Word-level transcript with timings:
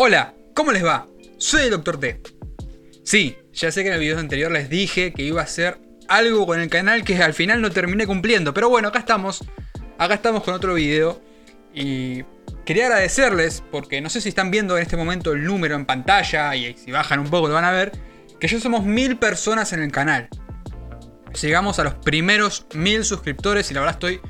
Hola, 0.00 0.32
¿cómo 0.54 0.70
les 0.70 0.84
va? 0.84 1.08
Soy 1.38 1.62
el 1.62 1.70
Dr. 1.70 1.98
T. 1.98 2.22
Sí, 3.02 3.36
ya 3.52 3.72
sé 3.72 3.82
que 3.82 3.88
en 3.88 3.94
el 3.94 4.00
video 4.00 4.16
anterior 4.20 4.48
les 4.52 4.70
dije 4.70 5.12
que 5.12 5.24
iba 5.24 5.40
a 5.40 5.44
hacer 5.44 5.80
algo 6.06 6.46
con 6.46 6.60
el 6.60 6.70
canal 6.70 7.02
que 7.02 7.20
al 7.20 7.34
final 7.34 7.60
no 7.60 7.72
terminé 7.72 8.06
cumpliendo. 8.06 8.54
Pero 8.54 8.68
bueno, 8.68 8.86
acá 8.86 9.00
estamos. 9.00 9.42
Acá 9.98 10.14
estamos 10.14 10.44
con 10.44 10.54
otro 10.54 10.74
video. 10.74 11.20
Y 11.74 12.22
quería 12.64 12.86
agradecerles, 12.86 13.64
porque 13.72 14.00
no 14.00 14.08
sé 14.08 14.20
si 14.20 14.28
están 14.28 14.52
viendo 14.52 14.76
en 14.76 14.84
este 14.84 14.96
momento 14.96 15.32
el 15.32 15.42
número 15.42 15.74
en 15.74 15.84
pantalla 15.84 16.54
y 16.54 16.76
si 16.76 16.92
bajan 16.92 17.18
un 17.18 17.28
poco 17.28 17.48
lo 17.48 17.54
van 17.54 17.64
a 17.64 17.72
ver, 17.72 17.90
que 18.38 18.46
ya 18.46 18.60
somos 18.60 18.84
mil 18.84 19.16
personas 19.16 19.72
en 19.72 19.82
el 19.82 19.90
canal. 19.90 20.28
Llegamos 21.42 21.80
a 21.80 21.82
los 21.82 21.94
primeros 21.94 22.68
mil 22.72 23.04
suscriptores 23.04 23.68
y 23.72 23.74
la 23.74 23.80
verdad 23.80 23.96
estoy 23.96 24.20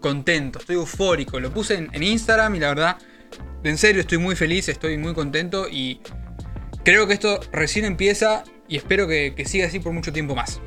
contento, 0.00 0.58
estoy 0.58 0.74
eufórico. 0.74 1.38
Lo 1.38 1.54
puse 1.54 1.76
en, 1.76 1.88
en 1.92 2.02
Instagram 2.02 2.56
y 2.56 2.58
la 2.58 2.68
verdad, 2.70 2.98
en 3.64 3.78
serio 3.78 4.00
estoy 4.02 4.18
muy 4.18 4.36
feliz, 4.36 4.68
estoy 4.68 4.98
muy 4.98 5.14
contento 5.14 5.66
y 5.70 6.00
creo 6.84 7.06
que 7.06 7.14
esto 7.14 7.40
recién 7.52 7.84
empieza 7.84 8.44
y 8.68 8.76
espero 8.76 9.08
que, 9.08 9.34
que 9.34 9.46
siga 9.46 9.66
así 9.66 9.80
por 9.80 9.92
mucho 9.92 10.12
tiempo 10.12 10.34
más. 10.34 10.60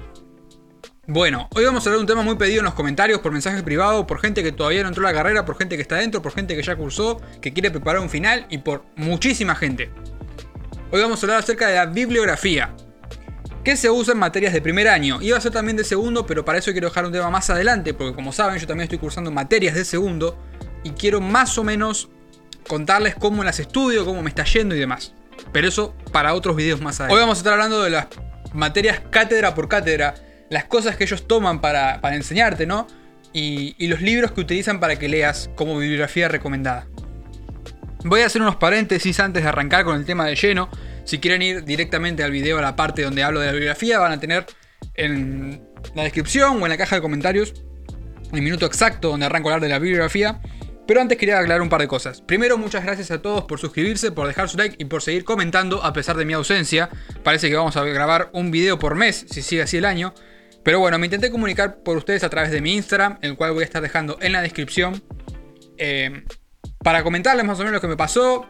Bueno, 1.09 1.47
hoy 1.55 1.63
vamos 1.63 1.85
a 1.85 1.89
hablar 1.89 1.99
de 1.99 2.01
un 2.01 2.07
tema 2.07 2.21
muy 2.21 2.35
pedido 2.35 2.59
en 2.59 2.65
los 2.65 2.73
comentarios, 2.73 3.21
por 3.21 3.31
mensajes 3.31 3.63
privados, 3.63 4.05
por 4.05 4.19
gente 4.19 4.43
que 4.43 4.51
todavía 4.51 4.81
no 4.81 4.89
entró 4.89 5.07
a 5.07 5.11
la 5.11 5.17
carrera, 5.17 5.45
por 5.45 5.57
gente 5.57 5.77
que 5.77 5.81
está 5.81 5.95
dentro, 5.95 6.21
por 6.21 6.33
gente 6.33 6.53
que 6.53 6.61
ya 6.61 6.75
cursó, 6.75 7.21
que 7.39 7.53
quiere 7.53 7.71
preparar 7.71 8.01
un 8.01 8.09
final 8.09 8.45
y 8.49 8.57
por 8.57 8.83
muchísima 8.97 9.55
gente. 9.55 9.89
Hoy 10.91 11.01
vamos 11.01 11.23
a 11.23 11.25
hablar 11.25 11.39
acerca 11.39 11.67
de 11.67 11.75
la 11.75 11.85
bibliografía. 11.85 12.75
¿Qué 13.63 13.77
se 13.77 13.89
usa 13.89 14.13
en 14.13 14.19
materias 14.19 14.51
de 14.51 14.61
primer 14.61 14.89
año? 14.89 15.21
Iba 15.21 15.37
a 15.37 15.41
ser 15.41 15.53
también 15.53 15.77
de 15.77 15.85
segundo, 15.85 16.25
pero 16.25 16.43
para 16.43 16.57
eso 16.57 16.71
quiero 16.71 16.89
dejar 16.89 17.05
un 17.05 17.13
tema 17.13 17.29
más 17.29 17.49
adelante, 17.49 17.93
porque 17.93 18.13
como 18.13 18.33
saben, 18.33 18.59
yo 18.59 18.67
también 18.67 18.83
estoy 18.83 18.97
cursando 18.97 19.31
materias 19.31 19.75
de 19.75 19.85
segundo 19.85 20.37
y 20.83 20.89
quiero 20.91 21.21
más 21.21 21.57
o 21.57 21.63
menos 21.63 22.09
contarles 22.67 23.15
cómo 23.15 23.43
las 23.43 23.59
estudio, 23.59 24.05
cómo 24.05 24.21
me 24.21 24.29
está 24.29 24.43
yendo 24.43 24.75
y 24.75 24.79
demás. 24.79 25.13
Pero 25.51 25.67
eso 25.67 25.95
para 26.11 26.33
otros 26.33 26.55
videos 26.55 26.81
más 26.81 26.99
adelante. 26.99 27.15
Hoy 27.15 27.21
vamos 27.21 27.37
a 27.37 27.39
estar 27.39 27.53
hablando 27.53 27.83
de 27.83 27.89
las 27.89 28.07
materias 28.53 29.01
cátedra 29.09 29.53
por 29.55 29.67
cátedra 29.67 30.15
las 30.49 30.65
cosas 30.65 30.95
que 30.95 31.03
ellos 31.03 31.27
toman 31.27 31.59
para, 31.59 31.99
enseñarte, 32.13 32.65
¿no? 32.65 32.87
Y, 33.33 33.75
y, 33.77 33.87
los 33.87 34.01
libros 34.01 34.31
que 34.31 34.41
utilizan 34.41 34.79
para 34.79 34.97
que 34.97 35.09
leas 35.09 35.49
como 35.55 35.77
bibliografía 35.77 36.29
recomendada. 36.29 36.87
Voy 38.03 38.21
a 38.21 38.27
hacer 38.27 38.41
unos 38.41 38.55
paréntesis 38.55 39.19
antes 39.19 39.43
de 39.43 39.49
arrancar 39.49 39.83
con 39.83 39.97
el 39.97 40.05
tema 40.05 40.25
de 40.25 40.35
lleno. 40.35 40.69
Si 41.03 41.19
quieren 41.19 41.41
ir 41.41 41.63
directamente 41.65 42.23
al 42.23 42.31
video 42.31 42.57
a 42.57 42.61
la 42.61 42.75
parte 42.75 43.03
donde 43.03 43.23
hablo 43.23 43.41
de 43.41 43.47
la 43.47 43.51
bibliografía, 43.51 43.99
van 43.99 44.13
a 44.13 44.19
tener 44.19 44.45
en 44.95 45.61
la 45.93 46.03
descripción 46.03 46.61
o 46.61 46.65
en 46.65 46.69
la 46.69 46.77
caja 46.77 46.95
de 46.95 47.01
comentarios 47.01 47.53
el 48.33 48.41
minuto 48.41 48.65
exacto 48.65 49.09
donde 49.09 49.25
arranco 49.25 49.49
a 49.49 49.53
hablar 49.53 49.61
de 49.61 49.69
la 49.73 49.79
bibliografía. 49.79 50.41
Pero 50.87 51.01
antes 51.01 51.17
quería 51.17 51.37
aclarar 51.37 51.61
un 51.61 51.69
par 51.69 51.81
de 51.81 51.87
cosas. 51.87 52.21
Primero, 52.21 52.57
muchas 52.57 52.83
gracias 52.83 53.11
a 53.11 53.21
todos 53.21 53.43
por 53.43 53.59
suscribirse, 53.59 54.11
por 54.11 54.25
dejar 54.27 54.47
su 54.47 54.57
like 54.57 54.77
y 54.79 54.85
por 54.85 55.01
seguir 55.01 55.25
comentando 55.25 55.83
a 55.83 55.91
pesar 55.91 56.15
de 56.15 56.23
mi 56.23 56.33
ausencia. 56.33 56.89
Parece 57.23 57.49
que 57.49 57.55
vamos 57.55 57.75
a 57.75 57.83
grabar 57.83 58.29
un 58.33 58.51
video 58.51 58.79
por 58.79 58.95
mes, 58.95 59.25
si 59.29 59.41
sigue 59.41 59.63
así 59.63 59.77
el 59.77 59.85
año. 59.85 60.13
Pero 60.63 60.79
bueno, 60.79 60.97
me 60.97 61.07
intenté 61.07 61.29
comunicar 61.29 61.83
por 61.83 61.97
ustedes 61.97 62.23
a 62.23 62.29
través 62.29 62.51
de 62.51 62.61
mi 62.61 62.75
Instagram, 62.75 63.19
el 63.21 63.35
cual 63.35 63.51
voy 63.51 63.63
a 63.63 63.65
estar 63.65 63.81
dejando 63.81 64.17
en 64.21 64.31
la 64.31 64.41
descripción. 64.41 65.03
Eh, 65.77 66.23
para 66.83 67.03
comentarles 67.03 67.45
más 67.45 67.57
o 67.57 67.59
menos 67.59 67.73
lo 67.73 67.81
que 67.81 67.87
me 67.87 67.97
pasó. 67.97 68.45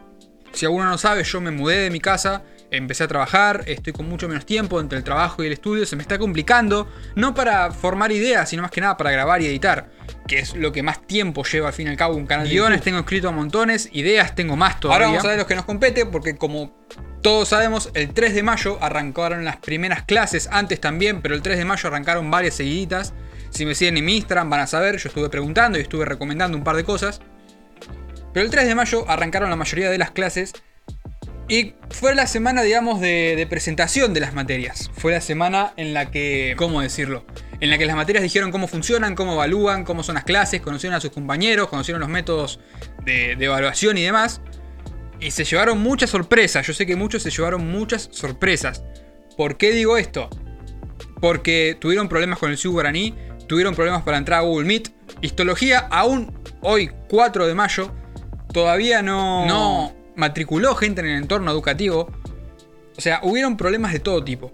Si 0.52 0.64
alguno 0.64 0.84
no 0.84 0.96
sabe, 0.96 1.24
yo 1.24 1.40
me 1.40 1.50
mudé 1.50 1.78
de 1.78 1.90
mi 1.90 2.00
casa, 2.00 2.44
empecé 2.70 3.04
a 3.04 3.08
trabajar, 3.08 3.64
estoy 3.66 3.92
con 3.92 4.08
mucho 4.08 4.28
menos 4.28 4.44
tiempo 4.44 4.80
entre 4.80 4.98
el 4.98 5.04
trabajo 5.04 5.42
y 5.42 5.46
el 5.46 5.52
estudio, 5.52 5.86
se 5.86 5.96
me 5.96 6.02
está 6.02 6.18
complicando, 6.18 6.88
no 7.14 7.34
para 7.34 7.70
formar 7.72 8.12
ideas, 8.12 8.48
sino 8.48 8.62
más 8.62 8.70
que 8.70 8.80
nada 8.80 8.96
para 8.96 9.10
grabar 9.10 9.40
y 9.42 9.46
editar, 9.46 9.90
que 10.26 10.38
es 10.38 10.54
lo 10.54 10.72
que 10.72 10.82
más 10.82 11.06
tiempo 11.06 11.44
lleva 11.44 11.68
al 11.68 11.74
fin 11.74 11.86
y 11.86 11.90
al 11.90 11.96
cabo 11.96 12.14
un 12.14 12.26
canal 12.26 12.46
de 12.46 12.52
Guiones 12.52 12.82
tengo 12.82 12.98
escrito 12.98 13.28
a 13.28 13.32
montones, 13.32 13.88
ideas 13.92 14.34
tengo 14.34 14.56
más 14.56 14.80
todavía. 14.80 15.06
Ahora 15.06 15.16
vamos 15.16 15.24
a 15.24 15.28
ver 15.28 15.38
los 15.38 15.46
que 15.46 15.54
nos 15.54 15.64
compete, 15.64 16.06
porque 16.06 16.36
como 16.36 16.76
todos 17.22 17.48
sabemos, 17.48 17.90
el 17.94 18.12
3 18.12 18.34
de 18.34 18.42
mayo 18.42 18.78
arrancaron 18.80 19.44
las 19.44 19.56
primeras 19.56 20.02
clases, 20.02 20.48
antes 20.52 20.80
también, 20.80 21.22
pero 21.22 21.34
el 21.34 21.42
3 21.42 21.58
de 21.58 21.64
mayo 21.64 21.88
arrancaron 21.88 22.30
varias 22.30 22.54
seguiditas. 22.54 23.14
Si 23.50 23.64
me 23.64 23.74
siguen 23.74 23.96
en 23.96 24.04
mi 24.04 24.16
Instagram 24.16 24.50
van 24.50 24.60
a 24.60 24.66
saber, 24.66 24.98
yo 24.98 25.08
estuve 25.08 25.30
preguntando 25.30 25.78
y 25.78 25.82
estuve 25.82 26.04
recomendando 26.04 26.56
un 26.56 26.64
par 26.64 26.76
de 26.76 26.84
cosas. 26.84 27.20
Pero 28.32 28.44
el 28.44 28.50
3 28.50 28.66
de 28.66 28.74
mayo 28.74 29.04
arrancaron 29.08 29.48
la 29.48 29.56
mayoría 29.56 29.90
de 29.90 29.98
las 29.98 30.10
clases 30.10 30.52
y 31.48 31.74
fue 31.90 32.14
la 32.14 32.26
semana, 32.26 32.62
digamos, 32.62 33.00
de, 33.00 33.46
presentación 33.48 34.12
de 34.12 34.20
las 34.20 34.34
materias. 34.34 34.90
Fue 34.98 35.12
la 35.12 35.22
semana 35.22 35.72
en 35.76 35.94
la 35.94 36.10
que, 36.10 36.54
¿cómo 36.58 36.82
decirlo? 36.82 37.24
En 37.60 37.70
la 37.70 37.78
que 37.78 37.86
las 37.86 37.96
materias 37.96 38.22
dijeron 38.22 38.52
cómo 38.52 38.68
funcionan, 38.68 39.14
cómo 39.14 39.32
evalúan, 39.32 39.84
cómo 39.84 40.02
son 40.02 40.16
las 40.16 40.24
clases, 40.24 40.60
conocieron 40.60 40.94
a 40.96 41.00
sus 41.00 41.10
compañeros, 41.10 41.68
conocieron 41.68 42.00
los 42.00 42.10
métodos 42.10 42.60
de 43.04 43.32
evaluación 43.32 43.96
y 43.96 44.02
demás. 44.02 44.42
Y 45.20 45.30
se 45.30 45.44
llevaron 45.44 45.80
muchas 45.80 46.10
sorpresas. 46.10 46.66
Yo 46.66 46.74
sé 46.74 46.86
que 46.86 46.96
muchos 46.96 47.22
se 47.22 47.30
llevaron 47.30 47.66
muchas 47.66 48.08
sorpresas. 48.12 48.84
¿Por 49.36 49.56
qué 49.56 49.72
digo 49.72 49.96
esto? 49.96 50.28
Porque 51.20 51.76
tuvieron 51.80 52.08
problemas 52.08 52.38
con 52.38 52.50
el 52.50 52.58
Ciu 52.58 52.72
Guaraní, 52.72 53.14
tuvieron 53.46 53.74
problemas 53.74 54.02
para 54.02 54.18
entrar 54.18 54.40
a 54.40 54.42
Google 54.42 54.66
Meet. 54.66 54.90
Histología, 55.22 55.88
aún 55.90 56.38
hoy, 56.60 56.90
4 57.08 57.46
de 57.46 57.54
mayo, 57.54 57.92
todavía 58.52 59.02
no, 59.02 59.46
no 59.46 59.97
matriculó 60.18 60.74
gente 60.74 61.00
en 61.00 61.06
el 61.06 61.16
entorno 61.22 61.50
educativo. 61.50 62.12
O 62.96 63.00
sea, 63.00 63.20
hubieron 63.22 63.56
problemas 63.56 63.92
de 63.92 64.00
todo 64.00 64.22
tipo. 64.22 64.52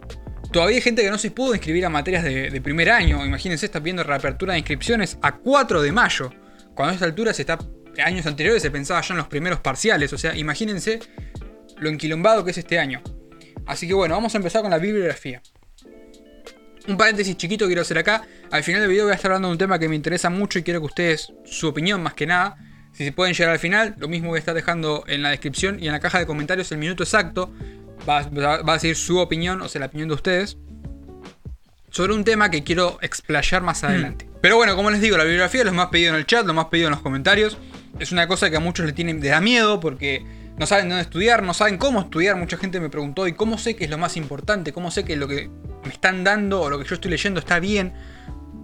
Todavía 0.52 0.76
hay 0.76 0.82
gente 0.82 1.02
que 1.02 1.10
no 1.10 1.18
se 1.18 1.30
pudo 1.30 1.54
inscribir 1.54 1.84
a 1.86 1.88
materias 1.88 2.22
de, 2.22 2.60
primer 2.60 2.90
año. 2.90 3.24
Imagínense, 3.24 3.66
está 3.66 3.80
viendo 3.80 4.04
reapertura 4.04 4.52
de 4.52 4.60
inscripciones 4.60 5.18
a 5.22 5.36
4 5.36 5.82
de 5.82 5.90
mayo. 5.90 6.30
Cuando 6.74 6.92
a 6.92 6.94
esta 6.94 7.06
altura 7.06 7.32
se 7.32 7.42
está 7.42 7.58
años 8.02 8.26
anteriores 8.26 8.62
se 8.62 8.70
pensaba 8.70 9.00
ya 9.00 9.14
en 9.14 9.18
los 9.18 9.28
primeros 9.28 9.60
parciales, 9.60 10.12
o 10.12 10.18
sea, 10.18 10.34
imagínense 10.36 10.98
lo 11.78 11.88
enquilombado 11.88 12.44
que 12.44 12.50
es 12.50 12.58
este 12.58 12.78
año. 12.78 13.02
Así 13.66 13.86
que 13.86 13.94
bueno, 13.94 14.14
vamos 14.14 14.34
a 14.34 14.38
empezar 14.38 14.62
con 14.62 14.70
la 14.70 14.78
bibliografía. 14.78 15.42
Un 16.86 16.96
paréntesis 16.96 17.36
chiquito 17.36 17.66
quiero 17.66 17.82
hacer 17.82 17.98
acá. 17.98 18.26
Al 18.50 18.62
final 18.62 18.82
del 18.82 18.90
video 18.90 19.04
voy 19.04 19.12
a 19.12 19.16
estar 19.16 19.30
hablando 19.30 19.48
de 19.48 19.52
un 19.52 19.58
tema 19.58 19.78
que 19.78 19.88
me 19.88 19.96
interesa 19.96 20.28
mucho 20.28 20.58
y 20.58 20.62
quiero 20.62 20.80
que 20.80 20.86
ustedes, 20.86 21.32
su 21.44 21.68
opinión 21.68 22.02
más 22.02 22.14
que 22.14 22.26
nada, 22.26 22.56
si 22.94 23.04
se 23.04 23.12
pueden 23.12 23.34
llegar 23.34 23.52
al 23.52 23.58
final, 23.58 23.94
lo 23.98 24.08
mismo 24.08 24.28
voy 24.28 24.36
a 24.36 24.40
estar 24.40 24.54
dejando 24.54 25.04
en 25.06 25.22
la 25.22 25.30
descripción 25.30 25.82
y 25.82 25.86
en 25.86 25.92
la 25.92 26.00
caja 26.00 26.18
de 26.18 26.26
comentarios 26.26 26.72
el 26.72 26.78
minuto 26.78 27.02
exacto. 27.02 27.52
Va, 28.08 28.18
a 28.18 28.78
seguir 28.78 28.96
su 28.96 29.18
opinión, 29.18 29.62
o 29.62 29.68
sea, 29.68 29.80
la 29.80 29.86
opinión 29.86 30.08
de 30.08 30.14
ustedes, 30.14 30.58
sobre 31.90 32.12
un 32.12 32.24
tema 32.24 32.50
que 32.50 32.64
quiero 32.64 32.98
explayar 33.02 33.62
más 33.62 33.84
adelante. 33.84 34.28
Pero 34.40 34.56
bueno, 34.56 34.76
como 34.76 34.90
les 34.90 35.00
digo, 35.00 35.16
la 35.16 35.24
bibliografía 35.24 35.60
es 35.60 35.66
lo 35.66 35.72
más 35.72 35.86
pedido 35.88 36.10
en 36.10 36.16
el 36.16 36.26
chat, 36.26 36.44
lo 36.44 36.52
más 36.52 36.66
pedido 36.66 36.88
en 36.88 36.92
los 36.92 37.00
comentarios 37.00 37.56
es 37.98 38.12
una 38.12 38.26
cosa 38.26 38.50
que 38.50 38.56
a 38.56 38.60
muchos 38.60 38.86
le, 38.86 38.92
tienen, 38.92 39.20
da 39.20 39.40
miedo 39.40 39.80
porque 39.80 40.24
no 40.58 40.66
saben 40.66 40.88
dónde 40.88 41.02
estudiar, 41.02 41.42
no 41.42 41.54
saben 41.54 41.78
cómo 41.78 42.00
estudiar. 42.00 42.36
Mucha 42.36 42.56
gente 42.56 42.80
me 42.80 42.90
preguntó, 42.90 43.26
¿y 43.26 43.32
cómo 43.32 43.58
sé 43.58 43.76
que 43.76 43.84
es 43.84 43.90
lo 43.90 43.98
más 43.98 44.16
importante? 44.16 44.72
¿Cómo 44.72 44.90
sé 44.90 45.04
que 45.04 45.16
lo 45.16 45.28
que 45.28 45.50
me 45.84 45.90
están 45.90 46.24
dando 46.24 46.62
o 46.62 46.70
lo 46.70 46.78
que 46.78 46.84
yo 46.88 46.94
estoy 46.94 47.10
leyendo 47.10 47.40
está 47.40 47.60
bien? 47.60 47.92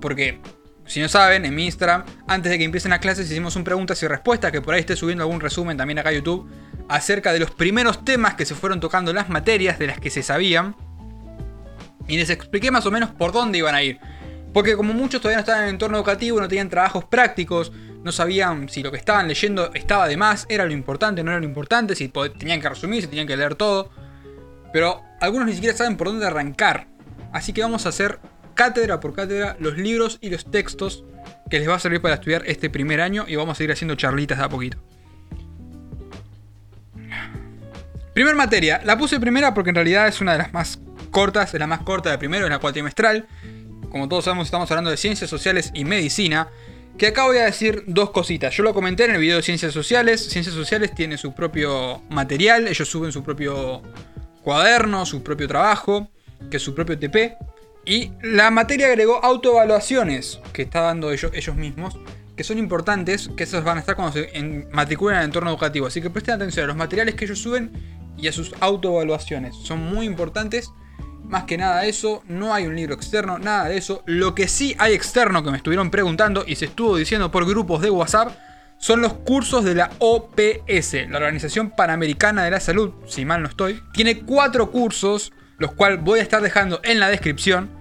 Porque, 0.01 0.41
si 0.91 1.01
no 1.01 1.09
saben, 1.09 1.45
en 1.45 1.55
mi 1.55 1.67
Instagram, 1.67 2.03
antes 2.27 2.51
de 2.51 2.59
que 2.59 2.65
empiecen 2.65 2.91
las 2.91 2.99
clases, 2.99 3.31
hicimos 3.31 3.55
un 3.55 3.63
preguntas 3.63 4.03
y 4.03 4.09
respuestas, 4.09 4.51
que 4.51 4.61
por 4.61 4.75
ahí 4.75 4.81
esté 4.81 4.97
subiendo 4.97 5.23
algún 5.23 5.41
resumen 5.41 5.77
también 5.77 6.01
acá 6.01 6.09
a 6.09 6.13
YouTube, 6.13 6.51
acerca 6.89 7.33
de 7.33 7.39
los 7.39 7.53
primeros 7.53 8.05
temas 8.05 8.35
que 8.35 8.45
se 8.45 8.57
fueron 8.57 8.81
tocando 8.81 9.13
las 9.13 9.29
materias 9.29 9.79
de 9.79 9.87
las 9.87 10.01
que 10.01 10.11
se 10.11 10.25
sabían. 10.25 10.75
Y 12.09 12.17
les 12.17 12.29
expliqué 12.29 12.73
más 12.73 12.87
o 12.87 12.91
menos 12.91 13.11
por 13.11 13.31
dónde 13.31 13.59
iban 13.59 13.77
a 13.77 13.85
ir. 13.85 14.01
Porque 14.53 14.75
como 14.75 14.93
muchos 14.93 15.21
todavía 15.21 15.37
no 15.37 15.43
estaban 15.43 15.61
en 15.61 15.69
el 15.69 15.75
entorno 15.75 15.97
educativo, 15.97 16.41
no 16.41 16.49
tenían 16.49 16.69
trabajos 16.69 17.05
prácticos, 17.05 17.71
no 18.03 18.11
sabían 18.11 18.69
si 18.69 18.83
lo 18.83 18.91
que 18.91 18.97
estaban 18.97 19.29
leyendo 19.29 19.73
estaba 19.75 20.09
de 20.09 20.17
más, 20.17 20.45
era 20.49 20.65
lo 20.65 20.73
importante, 20.73 21.23
no 21.23 21.31
era 21.31 21.39
lo 21.39 21.47
importante, 21.47 21.95
si 21.95 22.09
tenían 22.09 22.61
que 22.61 22.69
resumir, 22.69 23.03
si 23.03 23.07
tenían 23.07 23.29
que 23.29 23.37
leer 23.37 23.55
todo. 23.55 23.91
Pero 24.73 25.03
algunos 25.21 25.47
ni 25.47 25.55
siquiera 25.55 25.77
saben 25.77 25.97
por 25.97 26.09
dónde 26.09 26.27
arrancar. 26.27 26.89
Así 27.33 27.53
que 27.53 27.63
vamos 27.63 27.87
a 27.87 27.91
hacer 27.91 28.19
cátedra 28.61 29.01
por 29.01 29.15
cátedra 29.15 29.57
los 29.59 29.79
libros 29.79 30.19
y 30.21 30.29
los 30.29 30.45
textos 30.45 31.03
que 31.49 31.59
les 31.59 31.67
va 31.67 31.77
a 31.77 31.79
servir 31.79 32.03
para 32.03 32.17
estudiar 32.17 32.43
este 32.45 32.69
primer 32.69 33.01
año 33.01 33.25
y 33.27 33.35
vamos 33.35 33.59
a 33.59 33.65
ir 33.65 33.73
haciendo 33.73 33.95
charlitas 33.95 34.37
de 34.37 34.45
a 34.45 34.51
poquito. 34.51 34.77
Primer 38.13 38.35
materia, 38.35 38.83
la 38.85 38.99
puse 38.99 39.19
primera 39.19 39.55
porque 39.55 39.71
en 39.71 39.77
realidad 39.77 40.09
es 40.09 40.21
una 40.21 40.33
de 40.33 40.39
las 40.39 40.53
más 40.53 40.79
cortas, 41.11 41.55
es 41.55 41.59
la 41.59 41.67
más 41.67 41.81
corta 41.81 42.11
de 42.11 42.19
primero, 42.19 42.45
es 42.45 42.51
la 42.51 42.59
cuatrimestral. 42.59 43.27
Como 43.89 44.11
todos 44.11 44.27
sabemos, 44.27 44.49
estamos 44.49 44.71
hablando 44.71 44.91
de 44.91 44.99
ciencias 44.99 45.31
sociales 45.31 45.71
y 45.73 45.87
medicina. 45.87 46.49
Que 46.99 47.07
acá 47.07 47.25
voy 47.25 47.39
a 47.39 47.47
decir 47.47 47.85
dos 47.87 48.11
cositas. 48.11 48.55
Yo 48.55 48.63
lo 48.63 48.75
comenté 48.75 49.07
en 49.07 49.13
el 49.13 49.21
video 49.23 49.37
de 49.37 49.43
Ciencias 49.43 49.73
Sociales. 49.73 50.29
Ciencias 50.29 50.55
Sociales 50.55 50.95
tiene 50.95 51.17
su 51.17 51.33
propio 51.33 52.03
material. 52.11 52.69
Ellos 52.69 52.87
suben 52.87 53.11
su 53.11 53.23
propio 53.23 53.81
cuaderno, 54.43 55.07
su 55.07 55.23
propio 55.23 55.49
trabajo, 55.49 56.11
que 56.51 56.59
es 56.59 56.63
su 56.63 56.75
propio 56.75 56.99
TP. 56.99 57.39
Y 57.91 58.13
la 58.23 58.53
materia 58.53 58.87
agregó 58.87 59.17
autoevaluaciones 59.25 60.39
que 60.53 60.63
está 60.63 60.83
dando 60.83 61.11
ellos, 61.11 61.33
ellos 61.35 61.57
mismos, 61.57 61.99
que 62.37 62.45
son 62.45 62.57
importantes, 62.57 63.29
que 63.37 63.43
esos 63.43 63.65
van 63.65 63.79
a 63.79 63.81
estar 63.81 63.97
cuando 63.97 64.13
se 64.13 64.69
matriculen 64.71 65.17
en 65.17 65.23
el 65.23 65.27
entorno 65.27 65.51
educativo. 65.51 65.89
Así 65.89 66.01
que 66.01 66.09
presten 66.09 66.37
atención 66.37 66.63
a 66.63 66.67
los 66.69 66.77
materiales 66.77 67.17
que 67.17 67.25
ellos 67.25 67.41
suben 67.41 67.73
y 68.17 68.29
a 68.29 68.33
sus 68.33 68.55
autoevaluaciones. 68.61 69.57
Son 69.57 69.81
muy 69.81 70.07
importantes 70.07 70.71
más 71.25 71.47
que 71.47 71.59
nada 71.59 71.85
eso, 71.85 72.23
no 72.29 72.55
hay 72.55 72.69
un 72.69 72.77
libro 72.77 72.95
externo, 72.95 73.41
nada 73.41 73.65
de 73.65 73.79
eso. 73.79 74.05
Lo 74.07 74.37
que 74.37 74.47
sí 74.47 74.77
hay 74.79 74.95
externo 74.95 75.43
que 75.43 75.51
me 75.51 75.57
estuvieron 75.57 75.91
preguntando 75.91 76.45
y 76.47 76.55
se 76.55 76.67
estuvo 76.67 76.97
diciendo 76.97 77.33
por 77.33 77.45
grupos 77.45 77.83
de 77.83 77.91
WhatsApp 77.91 78.37
son 78.79 79.01
los 79.01 79.15
cursos 79.15 79.65
de 79.65 79.75
la 79.75 79.91
OPS, 79.99 81.09
la 81.09 81.19
Organización 81.19 81.71
Panamericana 81.71 82.45
de 82.45 82.53
la 82.53 82.61
Salud, 82.61 82.93
si 83.09 83.25
mal 83.25 83.43
no 83.43 83.49
estoy. 83.49 83.83
Tiene 83.93 84.21
cuatro 84.21 84.71
cursos, 84.71 85.33
los 85.59 85.73
cuales 85.73 86.01
voy 86.01 86.21
a 86.21 86.23
estar 86.23 86.41
dejando 86.41 86.81
en 86.85 87.01
la 87.01 87.09
descripción, 87.09 87.80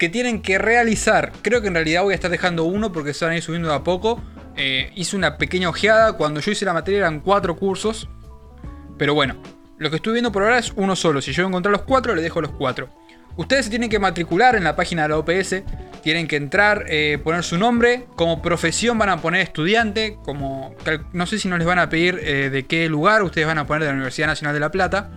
que 0.00 0.08
tienen 0.08 0.40
que 0.40 0.56
realizar. 0.56 1.30
Creo 1.42 1.60
que 1.60 1.68
en 1.68 1.74
realidad 1.74 2.02
voy 2.02 2.12
a 2.12 2.14
estar 2.14 2.30
dejando 2.30 2.64
uno 2.64 2.90
porque 2.90 3.12
se 3.12 3.26
van 3.26 3.34
a 3.34 3.36
ir 3.36 3.42
subiendo 3.42 3.68
de 3.68 3.74
a 3.74 3.84
poco. 3.84 4.18
Eh, 4.56 4.90
hice 4.96 5.14
una 5.14 5.36
pequeña 5.36 5.68
ojeada, 5.68 6.14
cuando 6.14 6.40
yo 6.40 6.50
hice 6.50 6.64
la 6.64 6.72
materia 6.72 7.00
eran 7.00 7.20
cuatro 7.20 7.54
cursos. 7.54 8.08
Pero 8.96 9.12
bueno, 9.12 9.36
lo 9.76 9.90
que 9.90 9.96
estoy 9.96 10.14
viendo 10.14 10.32
por 10.32 10.42
ahora 10.42 10.58
es 10.58 10.72
uno 10.74 10.96
solo. 10.96 11.20
Si 11.20 11.34
yo 11.34 11.46
encontrar 11.46 11.70
los 11.70 11.82
cuatro, 11.82 12.14
le 12.14 12.22
dejo 12.22 12.40
los 12.40 12.50
cuatro. 12.52 12.88
Ustedes 13.36 13.66
se 13.66 13.70
tienen 13.70 13.90
que 13.90 13.98
matricular 13.98 14.56
en 14.56 14.64
la 14.64 14.74
página 14.74 15.02
de 15.02 15.10
la 15.10 15.18
OPS. 15.18 15.64
Tienen 16.02 16.26
que 16.26 16.36
entrar, 16.36 16.86
eh, 16.88 17.18
poner 17.22 17.44
su 17.44 17.58
nombre. 17.58 18.06
Como 18.16 18.40
profesión 18.40 18.96
van 18.96 19.10
a 19.10 19.20
poner 19.20 19.42
estudiante. 19.42 20.16
Como, 20.24 20.74
no 21.12 21.26
sé 21.26 21.38
si 21.38 21.46
no 21.46 21.58
les 21.58 21.66
van 21.66 21.78
a 21.78 21.90
pedir 21.90 22.18
eh, 22.22 22.48
de 22.48 22.64
qué 22.64 22.88
lugar. 22.88 23.22
Ustedes 23.22 23.46
van 23.46 23.58
a 23.58 23.66
poner 23.66 23.82
de 23.82 23.88
la 23.88 23.92
Universidad 23.92 24.28
Nacional 24.28 24.54
de 24.54 24.60
La 24.60 24.70
Plata. 24.70 25.10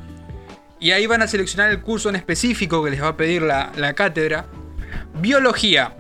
Y 0.81 0.91
ahí 0.91 1.07
van 1.07 1.21
a 1.21 1.27
seleccionar 1.27 1.71
el 1.71 1.79
curso 1.79 2.09
en 2.09 2.17
específico 2.17 2.83
que 2.83 2.91
les 2.91 3.01
va 3.01 3.07
a 3.07 3.15
pedir 3.15 3.43
la, 3.43 3.71
la 3.77 3.93
cátedra. 3.93 4.45
Biología. 5.15 5.95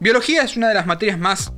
Biología 0.00 0.42
es 0.42 0.56
una 0.56 0.68
de 0.68 0.74
las 0.74 0.86
materias 0.86 1.18
más, 1.18 1.52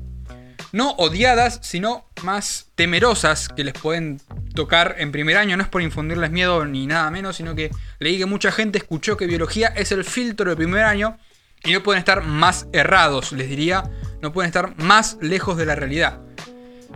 no 0.72 0.92
odiadas, 0.92 1.60
sino 1.62 2.06
más 2.22 2.70
temerosas 2.74 3.48
que 3.48 3.64
les 3.64 3.74
pueden 3.74 4.20
tocar 4.54 4.96
en 4.98 5.12
primer 5.12 5.36
año. 5.36 5.56
No 5.56 5.62
es 5.62 5.68
por 5.68 5.82
infundirles 5.82 6.30
miedo 6.30 6.64
ni 6.64 6.86
nada 6.86 7.10
menos, 7.10 7.36
sino 7.36 7.54
que 7.54 7.70
leí 7.98 8.18
que 8.18 8.26
mucha 8.26 8.50
gente 8.50 8.78
escuchó 8.78 9.16
que 9.16 9.26
biología 9.26 9.68
es 9.68 9.92
el 9.92 10.04
filtro 10.04 10.50
de 10.50 10.56
primer 10.56 10.84
año 10.84 11.18
y 11.64 11.72
no 11.72 11.82
pueden 11.82 11.98
estar 11.98 12.22
más 12.22 12.66
errados, 12.72 13.32
les 13.32 13.48
diría. 13.48 13.84
No 14.20 14.32
pueden 14.32 14.48
estar 14.48 14.76
más 14.78 15.18
lejos 15.20 15.56
de 15.56 15.66
la 15.66 15.74
realidad. 15.74 16.20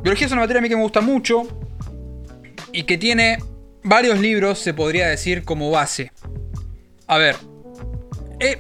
Biología 0.03 0.27
es 0.27 0.33
una 0.33 0.43
materia 0.43 0.61
a 0.61 0.63
mí 0.63 0.69
que 0.69 0.77
me 0.77 0.83
gusta 0.83 1.01
mucho 1.01 1.47
y 2.73 2.85
que 2.85 2.99
tiene 2.99 3.39
varios 3.83 4.19
libros, 4.19 4.59
se 4.59 4.75
podría 4.75 5.09
decir, 5.09 5.45
como 5.45 5.71
base. 5.71 6.13
A 7.07 7.19
ver, 7.19 7.37
eh, 8.41 8.59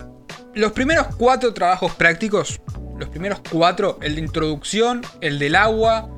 los 0.54 0.72
primeros 0.72 1.08
cuatro 1.16 1.54
trabajos 1.54 1.94
prácticos, 1.94 2.60
los 2.98 3.08
primeros 3.08 3.40
cuatro, 3.50 3.98
el 4.02 4.14
de 4.14 4.20
introducción, 4.20 5.02
el 5.20 5.38
del 5.38 5.54
agua, 5.54 6.10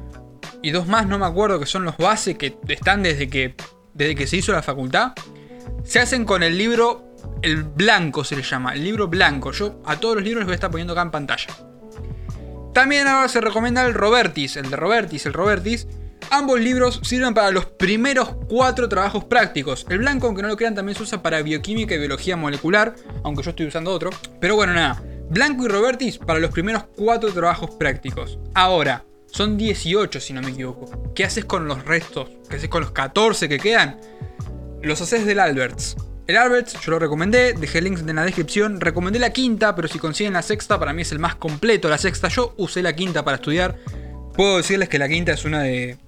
y 0.62 0.71
dos 0.71 0.87
más, 0.87 1.06
no 1.06 1.19
me 1.19 1.27
acuerdo, 1.27 1.59
que 1.59 1.67
son 1.67 1.85
los 1.85 1.97
bases 1.97 2.37
que 2.37 2.56
están 2.69 3.03
desde 3.03 3.29
que, 3.29 3.55
desde 3.94 4.15
que 4.15 4.27
se 4.27 4.37
hizo 4.37 4.53
la 4.53 4.62
facultad, 4.62 5.12
se 5.85 6.00
hacen 6.00 6.25
con 6.25 6.43
el 6.43 6.59
libro, 6.59 7.15
el 7.43 7.62
blanco 7.62 8.25
se 8.25 8.37
le 8.37 8.43
llama, 8.43 8.75
el 8.75 8.85
libro 8.85 9.09
blanco. 9.09 9.53
Yo 9.53 9.81
a 9.87 9.99
todos 9.99 10.17
los 10.17 10.25
libros 10.25 10.41
les 10.41 10.47
voy 10.47 10.53
a 10.53 10.56
estar 10.56 10.71
poniendo 10.71 10.93
acá 10.93 11.03
en 11.03 11.11
pantalla. 11.11 11.47
También 12.73 13.09
ahora 13.09 13.29
se 13.29 13.41
recomienda 13.41 13.85
el 13.85 13.94
Robertis, 13.94 14.56
el 14.56 14.71
de 14.71 14.77
Robertis, 14.77 15.27
el 15.27 15.32
Robertis. 15.32 15.88
Ambos 16.32 16.61
libros 16.61 17.00
sirven 17.03 17.35
para 17.35 17.50
los 17.50 17.67
primeros 17.67 18.37
cuatro 18.49 18.88
trabajos 18.88 19.25
prácticos. 19.25 19.85
El 19.88 19.99
blanco, 19.99 20.29
aunque 20.29 20.43
no 20.43 20.49
lo 20.49 20.56
crean, 20.56 20.77
también 20.77 20.97
se 20.97 21.03
usa 21.03 21.21
para 21.21 21.43
bioquímica 21.43 21.97
y 21.97 21.99
biología 21.99 22.37
molecular, 22.37 22.94
aunque 23.25 23.43
yo 23.43 23.50
estoy 23.50 23.67
usando 23.67 23.91
otro. 23.91 24.11
Pero 24.38 24.55
bueno, 24.55 24.73
nada. 24.73 25.03
Blanco 25.29 25.65
y 25.65 25.69
Robertis 25.69 26.19
para 26.19 26.38
los 26.38 26.53
primeros 26.53 26.85
cuatro 26.97 27.32
trabajos 27.32 27.73
prácticos. 27.73 28.38
Ahora, 28.55 29.05
son 29.27 29.59
18 29.59 30.21
si 30.21 30.32
no 30.32 30.41
me 30.41 30.50
equivoco. 30.50 31.12
¿Qué 31.17 31.25
haces 31.25 31.44
con 31.47 31.67
los 31.67 31.85
restos? 31.85 32.29
¿Qué 32.49 32.56
haces 32.56 32.69
con 32.69 32.82
los 32.82 32.93
14 32.93 33.49
que 33.49 33.59
quedan? 33.59 34.00
Los 34.82 35.00
haces 35.00 35.27
del 35.27 35.41
Alberts. 35.41 35.97
El 36.29 36.37
Alberts 36.37 36.81
yo 36.81 36.93
lo 36.93 37.00
recomendé, 37.00 37.55
dejé 37.55 37.81
links 37.81 38.03
en 38.03 38.15
la 38.15 38.25
descripción. 38.25 38.81
Recomendé 38.81 39.19
la 39.19 39.32
quinta, 39.32 39.75
pero 39.75 39.88
si 39.88 39.99
consiguen 39.99 40.35
la 40.35 40.43
sexta, 40.43 40.79
para 40.79 40.93
mí 40.93 41.03
es 41.03 41.11
el 41.11 41.19
más 41.19 41.35
completo. 41.35 41.88
La 41.88 41.99
sexta, 41.99 42.29
yo 42.29 42.55
usé 42.56 42.82
la 42.82 42.94
quinta 42.94 43.25
para 43.25 43.35
estudiar. 43.35 43.77
Puedo 44.35 44.59
decirles 44.59 44.88
que 44.88 45.00
la 45.00 45.09
quinta 45.09 45.32
es 45.32 45.44
una 45.44 45.62
de, 45.62 45.99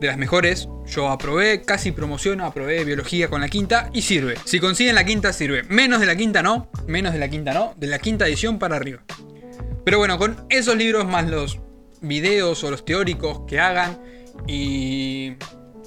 de 0.00 0.06
las 0.06 0.16
mejores. 0.16 0.68
Yo 0.86 1.08
aprobé, 1.08 1.62
casi 1.62 1.92
promociono, 1.92 2.46
aprobé 2.46 2.84
biología 2.84 3.28
con 3.28 3.40
la 3.40 3.48
quinta 3.48 3.90
y 3.92 4.02
sirve. 4.02 4.36
Si 4.44 4.58
consiguen 4.58 4.94
la 4.94 5.04
quinta, 5.04 5.32
sirve. 5.32 5.62
Menos 5.64 6.00
de 6.00 6.06
la 6.06 6.16
quinta 6.16 6.42
no, 6.42 6.70
menos 6.86 7.12
de 7.12 7.18
la 7.18 7.28
quinta 7.28 7.52
no, 7.52 7.74
de 7.76 7.86
la 7.86 7.98
quinta 7.98 8.26
edición 8.26 8.58
para 8.58 8.76
arriba. 8.76 9.02
Pero 9.84 9.98
bueno, 9.98 10.18
con 10.18 10.44
esos 10.48 10.76
libros 10.76 11.06
más 11.06 11.28
los 11.28 11.60
videos 12.00 12.64
o 12.64 12.70
los 12.70 12.84
teóricos 12.84 13.42
que 13.46 13.60
hagan 13.60 13.98
y 14.46 15.34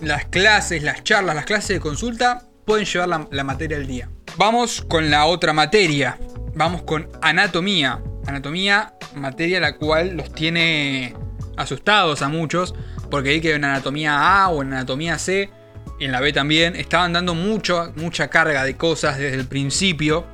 las 0.01 0.25
clases, 0.25 0.83
las 0.83 1.03
charlas, 1.03 1.35
las 1.35 1.45
clases 1.45 1.69
de 1.69 1.79
consulta 1.79 2.43
pueden 2.65 2.85
llevar 2.85 3.27
la, 3.29 3.43
materia 3.43 3.77
al 3.77 3.87
día. 3.87 4.09
Vamos 4.37 4.81
con 4.81 5.09
la 5.09 5.25
otra 5.25 5.53
materia. 5.53 6.17
Vamos 6.55 6.83
con 6.83 7.09
anatomía. 7.21 8.01
Anatomía, 8.25 8.93
materia 9.15 9.59
la 9.59 9.77
cual 9.77 10.15
los 10.15 10.33
tiene 10.33 11.15
asustados 11.57 12.21
a 12.21 12.29
muchos. 12.29 12.73
Porque 13.13 13.29
hay 13.29 13.41
que 13.41 13.53
en 13.53 13.63
anatomía 13.63 14.41
A 14.43 14.49
o 14.49 14.63
en 14.63 14.73
anatomía 14.73 15.19
C, 15.19 15.51
en 15.99 16.11
la 16.11 16.19
B 16.19 16.33
también, 16.33 16.75
estaban 16.75 17.13
dando 17.13 17.35
mucho, 17.35 17.93
mucha 17.95 18.27
carga 18.27 18.63
de 18.63 18.75
cosas 18.75 19.19
desde 19.19 19.37
el 19.37 19.45
principio. 19.45 20.25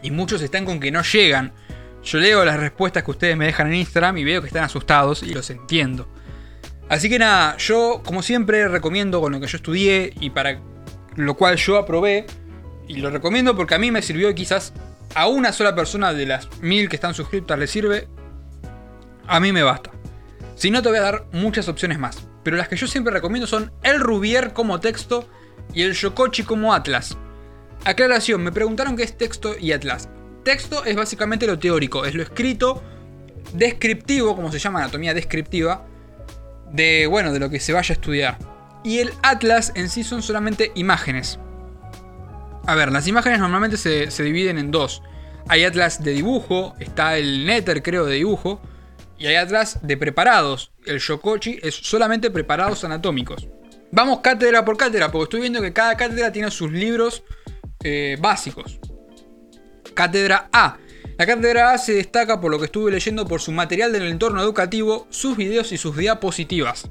Y 0.00 0.12
muchos 0.12 0.40
están 0.40 0.64
con 0.64 0.78
que 0.78 0.92
no 0.92 1.02
llegan. 1.02 1.52
Yo 2.04 2.20
leo 2.20 2.44
las 2.44 2.60
respuestas 2.60 3.02
que 3.02 3.10
ustedes 3.10 3.36
me 3.36 3.46
dejan 3.46 3.66
en 3.66 3.74
Instagram 3.74 4.18
y 4.18 4.22
veo 4.22 4.40
que 4.40 4.46
están 4.46 4.62
asustados 4.62 5.24
y 5.24 5.34
los 5.34 5.50
entiendo. 5.50 6.06
Así 6.88 7.10
que 7.10 7.18
nada, 7.18 7.56
yo 7.56 8.02
como 8.04 8.22
siempre 8.22 8.68
recomiendo 8.68 9.20
con 9.20 9.32
lo 9.32 9.40
que 9.40 9.48
yo 9.48 9.56
estudié 9.56 10.12
y 10.20 10.30
para 10.30 10.60
lo 11.16 11.34
cual 11.34 11.56
yo 11.56 11.76
aprobé. 11.76 12.24
Y 12.86 12.98
lo 12.98 13.10
recomiendo 13.10 13.56
porque 13.56 13.74
a 13.74 13.78
mí 13.78 13.90
me 13.90 14.00
sirvió 14.00 14.32
quizás 14.32 14.72
a 15.16 15.26
una 15.26 15.52
sola 15.52 15.74
persona 15.74 16.12
de 16.12 16.26
las 16.26 16.48
mil 16.60 16.88
que 16.88 16.94
están 16.94 17.14
suscritas 17.14 17.58
le 17.58 17.66
sirve. 17.66 18.06
A 19.26 19.40
mí 19.40 19.50
me 19.50 19.64
basta. 19.64 19.90
Si 20.60 20.70
no 20.70 20.82
te 20.82 20.90
voy 20.90 20.98
a 20.98 21.02
dar 21.02 21.24
muchas 21.32 21.68
opciones 21.68 21.98
más. 21.98 22.18
Pero 22.42 22.58
las 22.58 22.68
que 22.68 22.76
yo 22.76 22.86
siempre 22.86 23.14
recomiendo 23.14 23.46
son 23.46 23.72
el 23.82 23.98
Rubier 23.98 24.52
como 24.52 24.78
texto 24.78 25.26
y 25.72 25.80
el 25.80 25.94
Yokochi 25.94 26.42
como 26.42 26.74
Atlas. 26.74 27.16
Aclaración, 27.86 28.42
me 28.42 28.52
preguntaron 28.52 28.94
qué 28.94 29.02
es 29.02 29.16
texto 29.16 29.54
y 29.58 29.72
Atlas. 29.72 30.10
Texto 30.44 30.84
es 30.84 30.96
básicamente 30.96 31.46
lo 31.46 31.58
teórico, 31.58 32.04
es 32.04 32.14
lo 32.14 32.22
escrito 32.22 32.82
descriptivo, 33.54 34.36
como 34.36 34.52
se 34.52 34.58
llama 34.58 34.80
anatomía 34.80 35.14
descriptiva, 35.14 35.86
de, 36.70 37.06
bueno, 37.06 37.32
de 37.32 37.40
lo 37.40 37.48
que 37.48 37.58
se 37.58 37.72
vaya 37.72 37.94
a 37.94 37.96
estudiar. 37.96 38.36
Y 38.84 38.98
el 38.98 39.14
atlas 39.22 39.72
en 39.76 39.88
sí 39.88 40.04
son 40.04 40.22
solamente 40.22 40.72
imágenes. 40.74 41.38
A 42.66 42.74
ver, 42.74 42.92
las 42.92 43.08
imágenes 43.08 43.38
normalmente 43.38 43.78
se, 43.78 44.22
dividen 44.22 44.58
en 44.58 44.70
dos. 44.70 45.02
Hay 45.48 45.64
atlas 45.64 46.04
de 46.04 46.10
dibujo, 46.10 46.74
está 46.80 47.16
el 47.16 47.46
netter 47.46 47.82
creo 47.82 48.04
de 48.04 48.16
dibujo, 48.16 48.60
y 49.20 49.26
hay 49.26 49.36
atlas 49.36 49.78
de 49.82 49.96
preparados. 49.96 50.72
El 50.84 50.98
shokochi 50.98 51.60
es 51.62 51.74
solamente 51.74 52.30
preparados 52.30 52.82
anatómicos. 52.82 53.46
Vamos 53.92 54.20
cátedra 54.20 54.64
por 54.64 54.76
cátedra, 54.76 55.12
porque 55.12 55.24
estoy 55.24 55.40
viendo 55.42 55.60
que 55.60 55.72
cada 55.72 55.96
cátedra 55.96 56.32
tiene 56.32 56.50
sus 56.50 56.72
libros 56.72 57.22
eh, 57.84 58.16
básicos. 58.18 58.80
Cátedra 59.94 60.48
A. 60.52 60.78
La 61.18 61.26
cátedra 61.26 61.72
A 61.72 61.78
se 61.78 61.92
destaca 61.92 62.40
por 62.40 62.50
lo 62.50 62.58
que 62.58 62.64
estuve 62.64 62.90
leyendo 62.90 63.26
por 63.26 63.42
su 63.42 63.52
material 63.52 63.92
del 63.92 64.06
entorno 64.06 64.40
educativo, 64.40 65.06
sus 65.10 65.36
videos 65.36 65.70
y 65.72 65.76
sus 65.76 65.96
diapositivas. 65.96 66.88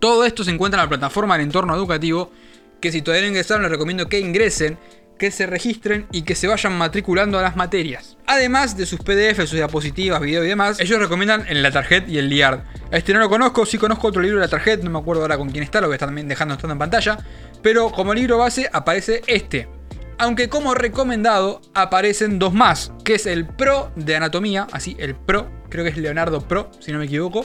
Todo 0.00 0.24
esto 0.24 0.42
se 0.42 0.50
encuentra 0.50 0.80
en 0.80 0.86
la 0.86 0.88
plataforma 0.88 1.36
del 1.36 1.46
entorno 1.46 1.76
educativo, 1.76 2.32
que 2.80 2.90
si 2.90 3.02
todavía 3.02 3.22
no 3.22 3.28
ingresaron 3.28 3.62
les 3.62 3.70
recomiendo 3.70 4.08
que 4.08 4.18
ingresen, 4.18 4.78
que 5.20 5.30
se 5.30 5.44
registren 5.46 6.06
y 6.12 6.22
que 6.22 6.34
se 6.34 6.48
vayan 6.48 6.78
matriculando 6.78 7.38
a 7.38 7.42
las 7.42 7.54
materias. 7.54 8.16
Además 8.26 8.74
de 8.78 8.86
sus 8.86 9.00
PDF, 9.00 9.40
sus 9.40 9.52
diapositivas, 9.52 10.18
videos 10.18 10.46
y 10.46 10.48
demás, 10.48 10.80
ellos 10.80 10.98
recomiendan 10.98 11.44
en 11.46 11.62
la 11.62 11.70
tarjeta 11.70 12.10
y 12.10 12.16
el 12.16 12.30
LIARD. 12.30 12.60
Este 12.90 13.12
no 13.12 13.20
lo 13.20 13.28
conozco, 13.28 13.66
sí 13.66 13.76
conozco 13.76 14.08
otro 14.08 14.22
libro 14.22 14.38
de 14.38 14.46
la 14.46 14.50
tarjeta, 14.50 14.82
no 14.82 14.88
me 14.88 14.98
acuerdo 14.98 15.20
ahora 15.20 15.36
con 15.36 15.50
quién 15.50 15.62
está, 15.62 15.82
lo 15.82 15.88
voy 15.88 15.94
a 15.94 15.96
estar 15.96 16.08
también 16.08 16.26
dejando 16.26 16.54
estando 16.54 16.72
en 16.72 16.78
pantalla, 16.78 17.18
pero 17.62 17.92
como 17.92 18.14
libro 18.14 18.38
base 18.38 18.70
aparece 18.72 19.20
este, 19.26 19.68
aunque 20.16 20.48
como 20.48 20.74
recomendado 20.74 21.60
aparecen 21.74 22.38
dos 22.38 22.54
más, 22.54 22.90
que 23.04 23.16
es 23.16 23.26
el 23.26 23.46
Pro 23.46 23.92
de 23.96 24.16
Anatomía, 24.16 24.68
así, 24.72 24.96
el 24.98 25.14
Pro, 25.14 25.50
creo 25.68 25.84
que 25.84 25.90
es 25.90 25.98
Leonardo 25.98 26.40
Pro, 26.48 26.70
si 26.80 26.92
no 26.92 26.98
me 26.98 27.04
equivoco, 27.04 27.44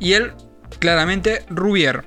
y 0.00 0.14
el, 0.14 0.32
claramente, 0.80 1.44
Rubier. 1.48 2.04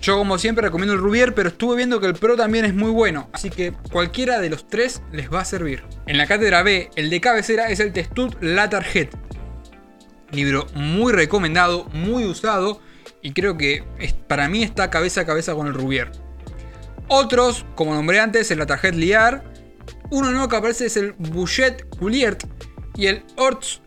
Yo 0.00 0.16
como 0.16 0.38
siempre 0.38 0.62
recomiendo 0.62 0.94
el 0.94 1.00
Rubier, 1.00 1.34
pero 1.34 1.48
estuve 1.48 1.76
viendo 1.76 2.00
que 2.00 2.06
el 2.06 2.14
Pro 2.14 2.36
también 2.36 2.64
es 2.64 2.74
muy 2.74 2.90
bueno, 2.90 3.28
así 3.32 3.50
que 3.50 3.72
cualquiera 3.90 4.38
de 4.40 4.48
los 4.48 4.68
tres 4.68 5.02
les 5.10 5.32
va 5.32 5.40
a 5.40 5.44
servir. 5.44 5.82
En 6.06 6.18
la 6.18 6.26
cátedra 6.26 6.62
B, 6.62 6.90
el 6.94 7.10
de 7.10 7.20
cabecera 7.20 7.68
es 7.68 7.80
el 7.80 7.92
Testut 7.92 8.36
Latarjet. 8.40 9.16
Libro 10.30 10.66
muy 10.74 11.12
recomendado, 11.12 11.86
muy 11.92 12.24
usado, 12.26 12.80
y 13.22 13.32
creo 13.32 13.58
que 13.58 13.84
para 14.28 14.48
mí 14.48 14.62
está 14.62 14.90
cabeza 14.90 15.22
a 15.22 15.26
cabeza 15.26 15.54
con 15.54 15.66
el 15.66 15.74
Rubier. 15.74 16.12
Otros, 17.08 17.64
como 17.74 17.94
nombré 17.94 18.20
antes, 18.20 18.50
el 18.50 18.64
tarjeta 18.66 18.96
Liar. 18.96 19.42
Uno 20.10 20.30
nuevo 20.30 20.48
que 20.48 20.56
aparece 20.56 20.86
es 20.86 20.96
el 20.96 21.12
Bouchet 21.18 21.88
Couliert 21.98 22.44
y 22.94 23.06
el 23.06 23.24
Orts 23.36 23.80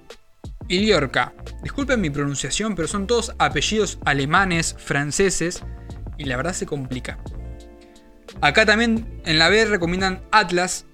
Iliorca. 0.67 1.33
Disculpen 1.63 2.01
mi 2.01 2.09
pronunciación, 2.09 2.75
pero 2.75 2.87
son 2.87 3.07
todos 3.07 3.33
apellidos 3.37 3.99
alemanes, 4.05 4.75
franceses, 4.79 5.63
y 6.21 6.25
la 6.25 6.37
verdad 6.37 6.53
se 6.53 6.67
complica. 6.67 7.17
Acá 8.39 8.65
también 8.65 9.21
en 9.25 9.39
la 9.39 9.49
B 9.49 9.65
recomiendan 9.65 10.21
Atlas, 10.31 10.85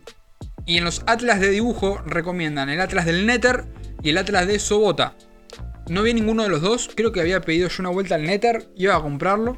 y 0.67 0.77
en 0.77 0.83
los 0.83 1.01
Atlas 1.07 1.39
de 1.39 1.49
dibujo 1.49 2.01
recomiendan 2.05 2.69
el 2.69 2.81
Atlas 2.81 3.05
del 3.05 3.25
Nether 3.25 3.65
y 4.03 4.09
el 4.09 4.17
Atlas 4.17 4.47
de 4.47 4.59
Sobota. 4.59 5.15
No 5.87 6.03
vi 6.03 6.13
ninguno 6.13 6.43
de 6.43 6.49
los 6.49 6.61
dos. 6.61 6.89
Creo 6.93 7.13
que 7.13 7.21
había 7.21 7.39
pedido 7.39 7.69
yo 7.69 7.77
una 7.79 7.89
vuelta 7.89 8.15
al 8.15 8.23
Nether. 8.23 8.67
Iba 8.75 8.97
a 8.97 9.01
comprarlo. 9.01 9.57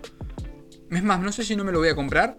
Es 0.91 1.03
más, 1.03 1.19
no 1.19 1.31
sé 1.31 1.43
si 1.43 1.55
no 1.55 1.63
me 1.63 1.71
lo 1.71 1.79
voy 1.79 1.89
a 1.89 1.95
comprar. 1.95 2.37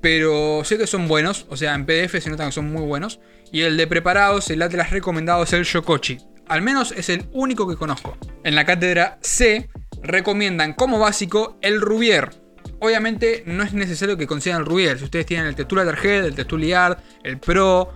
Pero 0.00 0.64
sé 0.64 0.78
que 0.78 0.88
son 0.88 1.06
buenos. 1.06 1.46
O 1.48 1.56
sea, 1.56 1.76
en 1.76 1.86
PDF 1.86 2.20
se 2.20 2.28
notan 2.28 2.48
que 2.48 2.52
son 2.52 2.72
muy 2.72 2.82
buenos. 2.82 3.20
Y 3.52 3.60
el 3.60 3.76
de 3.76 3.86
preparados, 3.86 4.50
el 4.50 4.62
Atlas 4.62 4.90
recomendado 4.90 5.44
es 5.44 5.52
el 5.52 5.62
Shokochi. 5.62 6.18
Al 6.48 6.60
menos 6.60 6.90
es 6.90 7.08
el 7.08 7.26
único 7.32 7.68
que 7.68 7.76
conozco. 7.76 8.18
En 8.42 8.56
la 8.56 8.64
cátedra 8.64 9.18
C 9.22 9.70
recomiendan 10.02 10.72
como 10.72 10.98
básico 10.98 11.56
el 11.62 11.80
Rubier. 11.80 12.41
Obviamente 12.84 13.44
no 13.46 13.62
es 13.62 13.72
necesario 13.74 14.16
que 14.16 14.26
consigan 14.26 14.64
el. 14.66 14.98
Si 14.98 15.04
ustedes 15.04 15.24
tienen 15.24 15.46
el 15.46 15.54
Textura 15.54 15.84
Letterhead, 15.84 16.24
el 16.24 16.34
Textura 16.34 16.62
Liard, 16.62 16.98
el 17.22 17.38
Pro, 17.38 17.92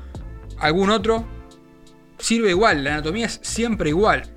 algún 0.61 0.91
otro, 0.91 1.27
sirve 2.19 2.51
igual. 2.51 2.85
La 2.85 2.93
anatomía 2.93 3.27
es 3.27 3.41
siempre 3.43 3.89
igual. 3.89 4.31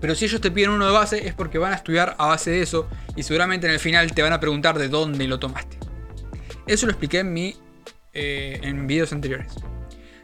Pero 0.00 0.16
si 0.16 0.24
ellos 0.24 0.40
te 0.40 0.50
piden 0.50 0.70
uno 0.70 0.86
de 0.86 0.90
base 0.90 1.28
es 1.28 1.34
porque 1.34 1.58
van 1.58 1.72
a 1.72 1.76
estudiar 1.76 2.16
a 2.18 2.26
base 2.26 2.50
de 2.50 2.62
eso 2.62 2.88
y 3.14 3.22
seguramente 3.22 3.68
en 3.68 3.74
el 3.74 3.78
final 3.78 4.12
te 4.12 4.22
van 4.22 4.32
a 4.32 4.40
preguntar 4.40 4.76
de 4.80 4.88
dónde 4.88 5.28
lo 5.28 5.38
tomaste. 5.38 5.78
Eso 6.66 6.86
lo 6.86 6.90
expliqué 6.90 7.20
en, 7.20 7.32
mi, 7.32 7.54
eh, 8.14 8.58
en 8.64 8.88
videos 8.88 9.12
anteriores. 9.12 9.54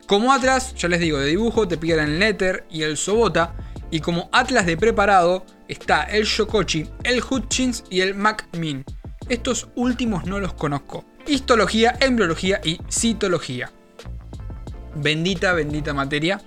Como 0.08 0.32
Atlas, 0.32 0.74
ya 0.74 0.88
les 0.88 0.98
digo, 0.98 1.16
de 1.16 1.26
dibujo 1.26 1.68
te 1.68 1.78
piden 1.78 2.00
el 2.00 2.18
Netter 2.18 2.66
y 2.72 2.82
el 2.82 2.96
Sobota. 2.96 3.54
Y 3.92 4.00
como 4.00 4.28
Atlas 4.32 4.66
de 4.66 4.76
preparado 4.76 5.46
está 5.68 6.02
el 6.02 6.24
Shokochi, 6.24 6.90
el 7.04 7.22
Hutchins 7.22 7.84
y 7.88 8.00
el 8.00 8.16
Macmin. 8.16 8.84
Estos 9.28 9.68
últimos 9.74 10.24
no 10.26 10.40
los 10.40 10.54
conozco. 10.54 11.04
Histología, 11.26 11.96
embriología 12.00 12.60
y 12.64 12.80
citología. 12.90 13.70
Bendita, 14.94 15.52
bendita 15.52 15.92
materia. 15.92 16.40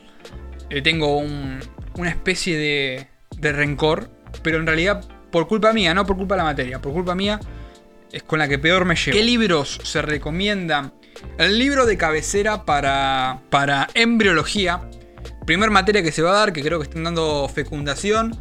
Le 0.69 0.81
tengo 0.81 1.17
una 1.17 2.09
especie 2.09 2.57
de, 2.57 3.07
de 3.38 3.51
rencor, 3.51 4.09
pero 4.41 4.57
en 4.57 4.65
realidad 4.65 5.03
por 5.31 5.47
culpa 5.47 5.73
mía, 5.73 5.93
no 5.93 6.05
por 6.05 6.17
culpa 6.17 6.35
de 6.35 6.39
la 6.39 6.43
materia, 6.45 6.81
por 6.81 6.93
culpa 6.93 7.15
mía 7.15 7.39
es 8.11 8.23
con 8.23 8.39
la 8.39 8.47
que 8.47 8.59
peor 8.59 8.85
me 8.85 8.95
llevo. 8.95 9.17
¿Qué 9.17 9.23
libros 9.23 9.79
se 9.83 10.01
recomiendan? 10.01 10.93
El 11.38 11.57
libro 11.57 11.85
de 11.85 11.97
cabecera 11.97 12.65
para, 12.65 13.41
para 13.50 13.89
embriología. 13.93 14.81
Primer 15.45 15.69
materia 15.69 16.03
que 16.03 16.11
se 16.11 16.21
va 16.21 16.31
a 16.31 16.33
dar, 16.33 16.53
que 16.53 16.61
creo 16.61 16.79
que 16.79 16.83
están 16.83 17.03
dando 17.03 17.47
fecundación. 17.47 18.38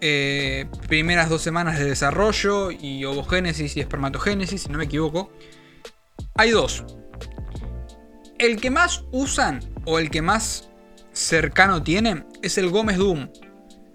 Eh, 0.00 0.66
primeras 0.88 1.30
dos 1.30 1.42
semanas 1.42 1.78
de 1.78 1.86
desarrollo 1.86 2.70
y 2.70 3.04
ovogénesis 3.04 3.76
y 3.76 3.80
espermatogénesis, 3.80 4.62
si 4.62 4.68
no 4.68 4.78
me 4.78 4.84
equivoco. 4.84 5.30
Hay 6.34 6.50
dos. 6.50 6.84
El 8.38 8.60
que 8.60 8.70
más 8.70 9.04
usan 9.12 9.60
o 9.86 9.98
el 9.98 10.10
que 10.10 10.20
más 10.20 10.68
cercano 11.12 11.82
tiene 11.82 12.26
es 12.42 12.58
el 12.58 12.68
Gómez 12.68 12.98
Doom. 12.98 13.30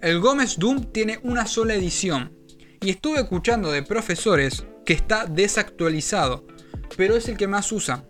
El 0.00 0.18
Gómez 0.18 0.58
Doom 0.58 0.92
tiene 0.92 1.20
una 1.22 1.46
sola 1.46 1.74
edición. 1.74 2.36
Y 2.80 2.90
estuve 2.90 3.20
escuchando 3.20 3.70
de 3.70 3.84
profesores 3.84 4.66
que 4.84 4.92
está 4.92 5.26
desactualizado, 5.26 6.44
pero 6.96 7.14
es 7.14 7.28
el 7.28 7.36
que 7.36 7.46
más 7.46 7.70
usan. 7.70 8.08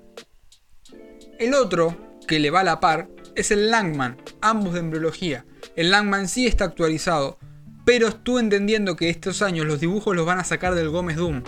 El 1.38 1.52
otro, 1.52 2.18
que 2.26 2.38
le 2.38 2.50
va 2.50 2.60
a 2.60 2.64
la 2.64 2.80
par, 2.80 3.10
es 3.34 3.50
el 3.50 3.70
Langman, 3.70 4.16
ambos 4.40 4.72
de 4.72 4.80
embriología. 4.80 5.44
El 5.76 5.90
Langman 5.90 6.28
sí 6.28 6.46
está 6.46 6.64
actualizado, 6.64 7.38
pero 7.84 8.08
estuve 8.08 8.40
entendiendo 8.40 8.96
que 8.96 9.10
estos 9.10 9.42
años 9.42 9.66
los 9.66 9.80
dibujos 9.80 10.14
los 10.14 10.26
van 10.26 10.38
a 10.38 10.44
sacar 10.44 10.74
del 10.74 10.88
Gómez 10.88 11.16
Doom. 11.16 11.42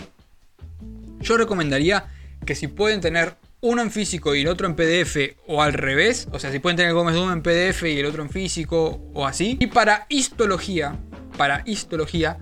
Yo 1.21 1.37
recomendaría 1.37 2.07
que 2.45 2.55
si 2.55 2.67
pueden 2.67 3.01
tener 3.01 3.35
uno 3.61 3.81
en 3.81 3.89
físico 3.89 4.35
y 4.35 4.41
el 4.41 4.47
otro 4.47 4.67
en 4.67 4.75
PDF 4.75 5.37
o 5.47 5.61
al 5.61 5.73
revés, 5.73 6.27
o 6.31 6.39
sea, 6.39 6.51
si 6.51 6.59
pueden 6.59 6.77
tener 6.77 6.89
el 6.89 6.95
Gómez 6.95 7.15
Doom 7.15 7.31
en 7.31 7.41
PDF 7.41 7.83
y 7.83 7.99
el 7.99 8.05
otro 8.05 8.21
en 8.21 8.29
físico 8.29 9.01
o 9.13 9.25
así. 9.25 9.57
Y 9.59 9.67
para 9.67 10.05
histología, 10.09 10.99
para 11.37 11.63
histología, 11.65 12.37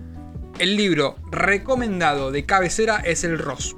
el 0.58 0.76
libro 0.76 1.16
recomendado 1.30 2.30
de 2.30 2.44
cabecera 2.44 2.96
es 2.98 3.24
el 3.24 3.38
ROS. 3.38 3.74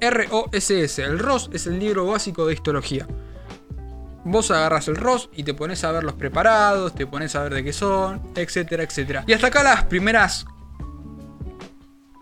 R-O-S-S. 0.00 1.02
El 1.02 1.18
ROS 1.18 1.50
es 1.52 1.66
el 1.66 1.78
libro 1.78 2.06
básico 2.06 2.46
de 2.46 2.54
histología. 2.54 3.06
Vos 4.30 4.50
agarras 4.50 4.88
el 4.88 4.96
ROS 4.96 5.30
y 5.34 5.42
te 5.42 5.54
pones 5.54 5.82
a 5.84 5.92
ver 5.92 6.04
los 6.04 6.12
preparados, 6.12 6.94
te 6.94 7.06
pones 7.06 7.34
a 7.34 7.42
ver 7.44 7.54
de 7.54 7.64
qué 7.64 7.72
son, 7.72 8.20
etcétera, 8.36 8.82
etcétera. 8.82 9.24
Y 9.26 9.32
hasta 9.32 9.46
acá 9.46 9.62
las 9.62 9.84
primeras 9.84 10.44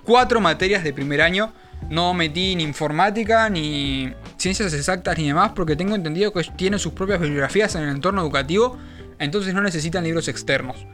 cuatro 0.05 0.41
materias 0.41 0.85
de 0.85 0.93
primer 0.93 1.21
año. 1.21 1.53
No 1.91 2.15
metí 2.15 2.57
ni 2.57 2.63
informática, 2.63 3.51
ni 3.51 4.13
ciencias 4.39 4.73
exactas, 4.73 5.19
ni 5.19 5.27
demás, 5.27 5.53
porque 5.55 5.77
tengo 5.77 5.95
entendido 5.95 6.33
que 6.33 6.43
tienen 6.57 6.79
sus 6.79 6.93
propias 6.93 7.21
bibliografías 7.21 7.75
en 7.75 7.83
el 7.83 7.91
entorno 7.91 8.23
educativo, 8.23 8.79
entonces 9.19 9.53
no 9.53 9.61
necesitan 9.61 10.05
libros 10.05 10.29
externos. 10.29 10.87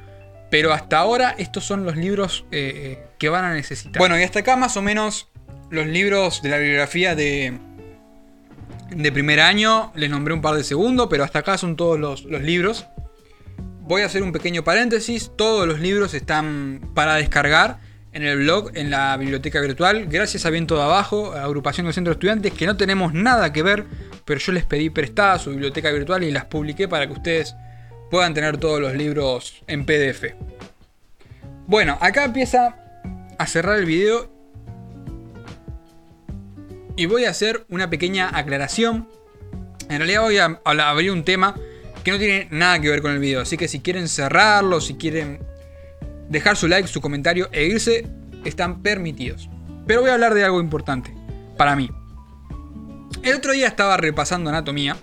Pero 0.50 0.72
hasta 0.72 0.98
ahora 0.98 1.34
estos 1.38 1.64
son 1.64 1.84
los 1.84 1.96
libros 1.96 2.44
eh, 2.50 2.72
eh, 2.74 3.06
que 3.18 3.28
van 3.28 3.44
a 3.44 3.54
necesitar. 3.54 3.98
Bueno, 3.98 4.18
y 4.18 4.22
hasta 4.22 4.40
acá 4.40 4.56
más 4.56 4.76
o 4.76 4.82
menos 4.82 5.28
los 5.70 5.86
libros 5.86 6.42
de 6.42 6.50
la 6.50 6.58
bibliografía 6.58 7.14
de, 7.14 7.58
de 8.94 9.12
primer 9.12 9.40
año. 9.40 9.92
Les 9.94 10.10
nombré 10.10 10.34
un 10.34 10.42
par 10.42 10.54
de 10.54 10.64
segundos, 10.64 11.08
pero 11.10 11.24
hasta 11.24 11.40
acá 11.40 11.58
son 11.58 11.76
todos 11.76 11.98
los, 11.98 12.24
libros. 12.24 12.86
Voy 13.80 14.02
a 14.02 14.06
hacer 14.06 14.22
un 14.22 14.32
pequeño 14.32 14.64
paréntesis. 14.64 15.30
Todos 15.36 15.66
los 15.66 15.80
libros 15.80 16.14
están 16.14 16.80
para 16.94 17.16
descargar 17.16 17.78
en 18.12 18.22
el 18.24 18.38
blog, 18.38 18.70
en 18.74 18.90
la 18.90 19.16
biblioteca 19.16 19.60
virtual. 19.60 20.06
Gracias 20.06 20.46
a 20.46 20.50
Viento 20.50 20.76
de 20.76 20.82
Abajo, 20.82 21.32
agrupación 21.32 21.86
de 21.86 21.92
centros 21.92 22.16
estudiantes, 22.16 22.52
que 22.52 22.66
no 22.66 22.76
tenemos 22.76 23.14
nada 23.14 23.52
que 23.52 23.62
ver, 23.62 23.84
pero 24.24 24.40
yo 24.40 24.52
les 24.52 24.64
pedí 24.64 24.90
prestada 24.90 25.38
su 25.38 25.50
biblioteca 25.50 25.90
virtual 25.90 26.22
y 26.22 26.30
las 26.30 26.44
publiqué 26.44 26.88
para 26.88 27.06
que 27.06 27.12
ustedes 27.12 27.54
puedan 28.10 28.34
tener 28.34 28.58
todos 28.58 28.80
los 28.80 28.94
libros 28.94 29.62
en 29.66 29.84
PDF. 29.86 30.34
Bueno, 31.66 31.96
acá 32.00 32.24
empieza 32.24 32.76
a 33.38 33.46
cerrar 33.46 33.78
el 33.78 33.86
video 33.86 34.31
y 36.96 37.06
voy 37.06 37.24
a 37.24 37.30
hacer 37.30 37.64
una 37.68 37.90
pequeña 37.90 38.30
aclaración. 38.36 39.08
En 39.88 39.98
realidad 39.98 40.22
voy 40.22 40.38
a 40.38 40.60
abrir 40.64 41.10
un 41.10 41.24
tema 41.24 41.54
que 42.02 42.10
no 42.10 42.18
tiene 42.18 42.48
nada 42.50 42.80
que 42.80 42.88
ver 42.88 43.02
con 43.02 43.12
el 43.12 43.18
video, 43.18 43.40
así 43.40 43.56
que 43.56 43.68
si 43.68 43.80
quieren 43.80 44.08
cerrarlo, 44.08 44.80
si 44.80 44.94
quieren 44.94 45.40
dejar 46.28 46.56
su 46.56 46.68
like, 46.68 46.88
su 46.88 47.00
comentario 47.00 47.48
e 47.52 47.64
irse, 47.64 48.06
están 48.44 48.82
permitidos. 48.82 49.48
Pero 49.86 50.00
voy 50.00 50.10
a 50.10 50.14
hablar 50.14 50.34
de 50.34 50.44
algo 50.44 50.60
importante 50.60 51.14
para 51.56 51.76
mí. 51.76 51.90
El 53.22 53.36
otro 53.36 53.52
día 53.52 53.68
estaba 53.68 53.96
repasando 53.96 54.50
anatomía 54.50 54.96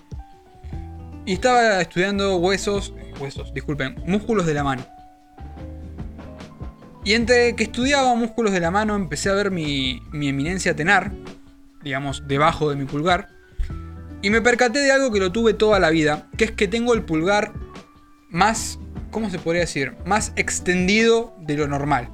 y 1.24 1.32
estaba 1.32 1.80
estudiando 1.80 2.36
huesos, 2.36 2.92
huesos, 3.18 3.54
disculpen, 3.54 3.96
músculos 4.06 4.46
de 4.46 4.54
la 4.54 4.64
mano. 4.64 4.86
Y 7.02 7.14
entre 7.14 7.56
que 7.56 7.62
estudiaba 7.62 8.14
músculos 8.14 8.52
de 8.52 8.60
la 8.60 8.70
mano 8.70 8.94
empecé 8.94 9.30
a 9.30 9.34
ver 9.34 9.50
mi, 9.50 10.02
mi 10.12 10.28
eminencia 10.28 10.76
tenar, 10.76 11.12
digamos, 11.82 12.24
debajo 12.26 12.70
de 12.70 12.76
mi 12.76 12.84
pulgar. 12.84 13.28
Y 14.22 14.30
me 14.30 14.42
percaté 14.42 14.80
de 14.80 14.92
algo 14.92 15.10
que 15.10 15.20
lo 15.20 15.32
tuve 15.32 15.54
toda 15.54 15.80
la 15.80 15.90
vida, 15.90 16.28
que 16.36 16.44
es 16.44 16.52
que 16.52 16.68
tengo 16.68 16.94
el 16.94 17.02
pulgar 17.02 17.52
más, 18.28 18.78
¿cómo 19.10 19.30
se 19.30 19.38
podría 19.38 19.62
decir? 19.62 19.96
Más 20.04 20.32
extendido 20.36 21.34
de 21.40 21.56
lo 21.56 21.66
normal. 21.66 22.10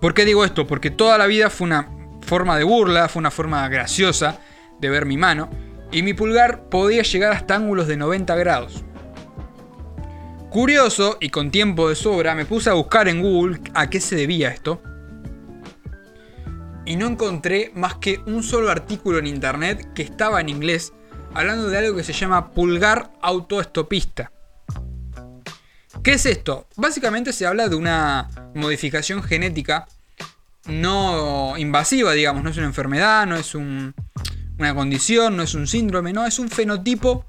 ¿Por 0.00 0.14
qué 0.14 0.24
digo 0.24 0.44
esto? 0.44 0.66
Porque 0.66 0.90
toda 0.90 1.18
la 1.18 1.26
vida 1.26 1.50
fue 1.50 1.66
una 1.66 1.88
forma 2.22 2.56
de 2.56 2.64
burla, 2.64 3.08
fue 3.08 3.20
una 3.20 3.30
forma 3.30 3.68
graciosa 3.68 4.38
de 4.80 4.90
ver 4.90 5.06
mi 5.06 5.16
mano 5.16 5.50
y 5.92 6.02
mi 6.02 6.14
pulgar 6.14 6.68
podía 6.68 7.02
llegar 7.02 7.32
hasta 7.32 7.54
ángulos 7.54 7.86
de 7.86 7.96
90 7.96 8.34
grados. 8.36 8.84
Curioso 10.50 11.18
y 11.20 11.30
con 11.30 11.50
tiempo 11.50 11.88
de 11.88 11.94
sobra 11.94 12.34
me 12.34 12.44
puse 12.44 12.70
a 12.70 12.74
buscar 12.74 13.08
en 13.08 13.22
Google 13.22 13.60
a 13.74 13.88
qué 13.88 14.00
se 14.00 14.16
debía 14.16 14.48
esto. 14.48 14.82
Y 16.84 16.96
no 16.96 17.06
encontré 17.06 17.70
más 17.74 17.96
que 17.96 18.20
un 18.26 18.42
solo 18.42 18.70
artículo 18.70 19.18
en 19.18 19.26
internet 19.26 19.92
que 19.94 20.02
estaba 20.02 20.40
en 20.40 20.48
inglés 20.48 20.92
hablando 21.34 21.68
de 21.68 21.78
algo 21.78 21.96
que 21.96 22.04
se 22.04 22.12
llama 22.12 22.50
pulgar 22.50 23.12
autoestopista. 23.22 24.32
¿Qué 26.02 26.14
es 26.14 26.26
esto? 26.26 26.66
Básicamente 26.76 27.32
se 27.32 27.46
habla 27.46 27.68
de 27.68 27.76
una 27.76 28.28
modificación 28.54 29.22
genética 29.22 29.86
no 30.66 31.56
invasiva, 31.58 32.12
digamos, 32.12 32.44
no 32.44 32.50
es 32.50 32.56
una 32.56 32.66
enfermedad, 32.66 33.26
no 33.26 33.36
es 33.36 33.54
un, 33.54 33.94
una 34.58 34.74
condición, 34.74 35.36
no 35.36 35.42
es 35.42 35.54
un 35.54 35.66
síndrome, 35.66 36.12
no, 36.12 36.26
es 36.26 36.38
un 36.38 36.48
fenotipo 36.48 37.26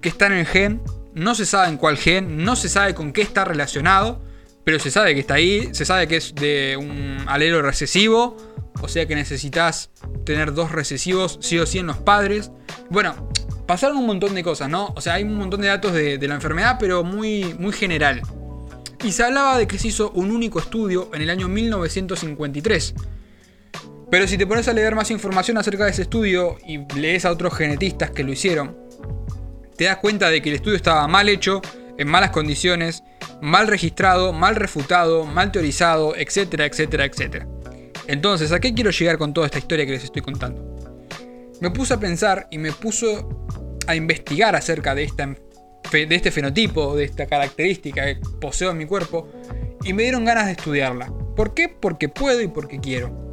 que 0.00 0.08
está 0.08 0.26
en 0.26 0.32
el 0.32 0.46
gen, 0.46 0.82
no 1.14 1.34
se 1.34 1.46
sabe 1.46 1.68
en 1.68 1.76
cuál 1.76 1.96
gen, 1.96 2.44
no 2.44 2.56
se 2.56 2.68
sabe 2.68 2.94
con 2.94 3.12
qué 3.12 3.22
está 3.22 3.44
relacionado, 3.44 4.20
pero 4.68 4.78
se 4.78 4.90
sabe 4.90 5.14
que 5.14 5.20
está 5.20 5.32
ahí, 5.32 5.70
se 5.72 5.86
sabe 5.86 6.06
que 6.06 6.16
es 6.16 6.34
de 6.34 6.76
un 6.76 7.24
alelo 7.26 7.62
recesivo, 7.62 8.36
o 8.82 8.86
sea 8.86 9.06
que 9.06 9.14
necesitas 9.14 9.88
tener 10.26 10.52
dos 10.52 10.72
recesivos 10.72 11.38
sí 11.40 11.58
o 11.58 11.64
sí 11.64 11.78
en 11.78 11.86
los 11.86 11.96
padres. 11.96 12.50
Bueno, 12.90 13.30
pasaron 13.64 13.96
un 13.96 14.04
montón 14.04 14.34
de 14.34 14.42
cosas, 14.42 14.68
¿no? 14.68 14.92
O 14.94 15.00
sea, 15.00 15.14
hay 15.14 15.22
un 15.22 15.36
montón 15.36 15.62
de 15.62 15.68
datos 15.68 15.94
de, 15.94 16.18
la 16.28 16.34
enfermedad, 16.34 16.76
pero 16.78 17.02
muy, 17.02 17.56
muy 17.58 17.72
general. 17.72 18.20
Y 19.02 19.12
se 19.12 19.24
hablaba 19.24 19.56
de 19.56 19.66
que 19.66 19.78
se 19.78 19.88
hizo 19.88 20.10
un 20.10 20.30
único 20.30 20.58
estudio 20.58 21.08
en 21.14 21.22
el 21.22 21.30
año 21.30 21.48
1953 21.48 22.94
pero 24.10 24.28
si 24.28 24.36
te 24.36 24.46
pones 24.46 24.68
a 24.68 24.74
leer 24.74 24.94
más 24.94 25.10
información 25.10 25.56
acerca 25.56 25.86
de 25.86 25.92
ese 25.92 26.02
estudio 26.02 26.58
y 26.66 26.76
lees 26.94 27.24
a 27.24 27.32
otros 27.32 27.56
genetistas 27.56 28.10
que 28.10 28.22
lo 28.22 28.32
hicieron, 28.32 28.76
te 29.78 29.84
das 29.84 29.96
cuenta 29.96 30.28
de 30.28 30.42
que 30.42 30.50
el 30.50 30.56
estudio 30.56 30.76
estaba 30.76 31.08
mal 31.08 31.30
hecho, 31.30 31.62
en 31.96 32.06
malas 32.06 32.32
condiciones 32.32 33.02
mal 33.40 33.66
registrado, 33.66 34.32
mal 34.32 34.56
refutado, 34.56 35.24
mal 35.24 35.52
teorizado, 35.52 36.14
etcétera, 36.16 36.66
etcétera, 36.66 37.04
etcétera. 37.04 37.48
Entonces, 38.06 38.52
¿a 38.52 38.60
qué 38.60 38.74
quiero 38.74 38.90
llegar 38.90 39.18
con 39.18 39.34
toda 39.34 39.46
esta 39.46 39.58
historia 39.58 39.84
que 39.84 39.92
les 39.92 40.04
estoy 40.04 40.22
contando? 40.22 40.76
Me 41.60 41.70
puse 41.70 41.94
a 41.94 42.00
pensar 42.00 42.48
y 42.50 42.58
me 42.58 42.72
puso 42.72 43.46
a 43.86 43.94
investigar 43.94 44.54
acerca 44.56 44.94
de, 44.94 45.04
esta, 45.04 45.26
de 45.26 46.14
este 46.14 46.30
fenotipo, 46.30 46.96
de 46.96 47.04
esta 47.04 47.26
característica 47.26 48.04
que 48.04 48.20
poseo 48.40 48.70
en 48.70 48.78
mi 48.78 48.86
cuerpo, 48.86 49.28
y 49.84 49.92
me 49.92 50.02
dieron 50.02 50.24
ganas 50.24 50.46
de 50.46 50.52
estudiarla. 50.52 51.12
¿Por 51.36 51.54
qué? 51.54 51.68
Porque 51.68 52.08
puedo 52.08 52.40
y 52.40 52.48
porque 52.48 52.80
quiero. 52.80 53.28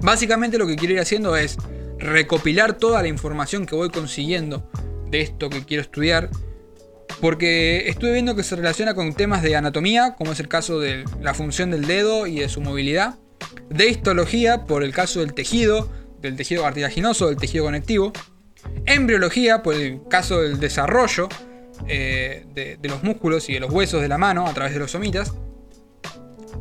Básicamente 0.00 0.58
lo 0.58 0.66
que 0.66 0.76
quiero 0.76 0.94
ir 0.94 1.00
haciendo 1.00 1.36
es 1.36 1.56
recopilar 1.98 2.74
toda 2.74 3.02
la 3.02 3.08
información 3.08 3.66
que 3.66 3.74
voy 3.74 3.90
consiguiendo 3.90 4.68
de 5.10 5.20
esto 5.20 5.48
que 5.48 5.64
quiero 5.64 5.82
estudiar, 5.82 6.30
porque 7.24 7.88
estuve 7.88 8.12
viendo 8.12 8.36
que 8.36 8.42
se 8.42 8.54
relaciona 8.54 8.92
con 8.92 9.14
temas 9.14 9.42
de 9.42 9.56
anatomía, 9.56 10.14
como 10.14 10.32
es 10.32 10.40
el 10.40 10.48
caso 10.48 10.78
de 10.78 11.06
la 11.22 11.32
función 11.32 11.70
del 11.70 11.86
dedo 11.86 12.26
y 12.26 12.40
de 12.40 12.50
su 12.50 12.60
movilidad, 12.60 13.14
de 13.70 13.88
histología, 13.88 14.66
por 14.66 14.84
el 14.84 14.92
caso 14.92 15.20
del 15.20 15.32
tejido, 15.32 15.90
del 16.20 16.36
tejido 16.36 16.64
cartilaginoso, 16.64 17.28
del 17.28 17.38
tejido 17.38 17.64
conectivo, 17.64 18.12
embriología, 18.84 19.62
por 19.62 19.74
el 19.74 20.02
caso 20.10 20.42
del 20.42 20.60
desarrollo 20.60 21.30
eh, 21.88 22.44
de, 22.52 22.76
de, 22.76 22.88
los 22.90 23.02
músculos 23.02 23.48
y 23.48 23.54
de 23.54 23.60
los 23.60 23.72
huesos 23.72 24.02
de 24.02 24.08
la 24.08 24.18
mano 24.18 24.46
a 24.46 24.52
través 24.52 24.74
de 24.74 24.80
los 24.80 24.90
somitas, 24.90 25.32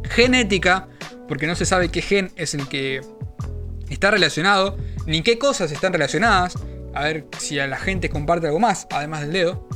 genética, 0.05 0.87
porque 1.27 1.45
no 1.45 1.55
se 1.55 1.65
sabe 1.65 1.89
qué 1.89 2.01
gen 2.01 2.31
es 2.37 2.53
el 2.53 2.69
que 2.69 3.01
está 3.89 4.11
relacionado, 4.11 4.77
ni 5.07 5.23
qué 5.23 5.37
cosas 5.37 5.73
están 5.73 5.91
relacionadas, 5.91 6.55
a 6.93 7.03
ver 7.03 7.27
si 7.37 7.59
a 7.59 7.67
la 7.67 7.79
gente 7.79 8.09
comparte 8.09 8.47
algo 8.47 8.61
más, 8.61 8.87
además 8.91 9.23
del 9.23 9.33
dedo. 9.33 9.67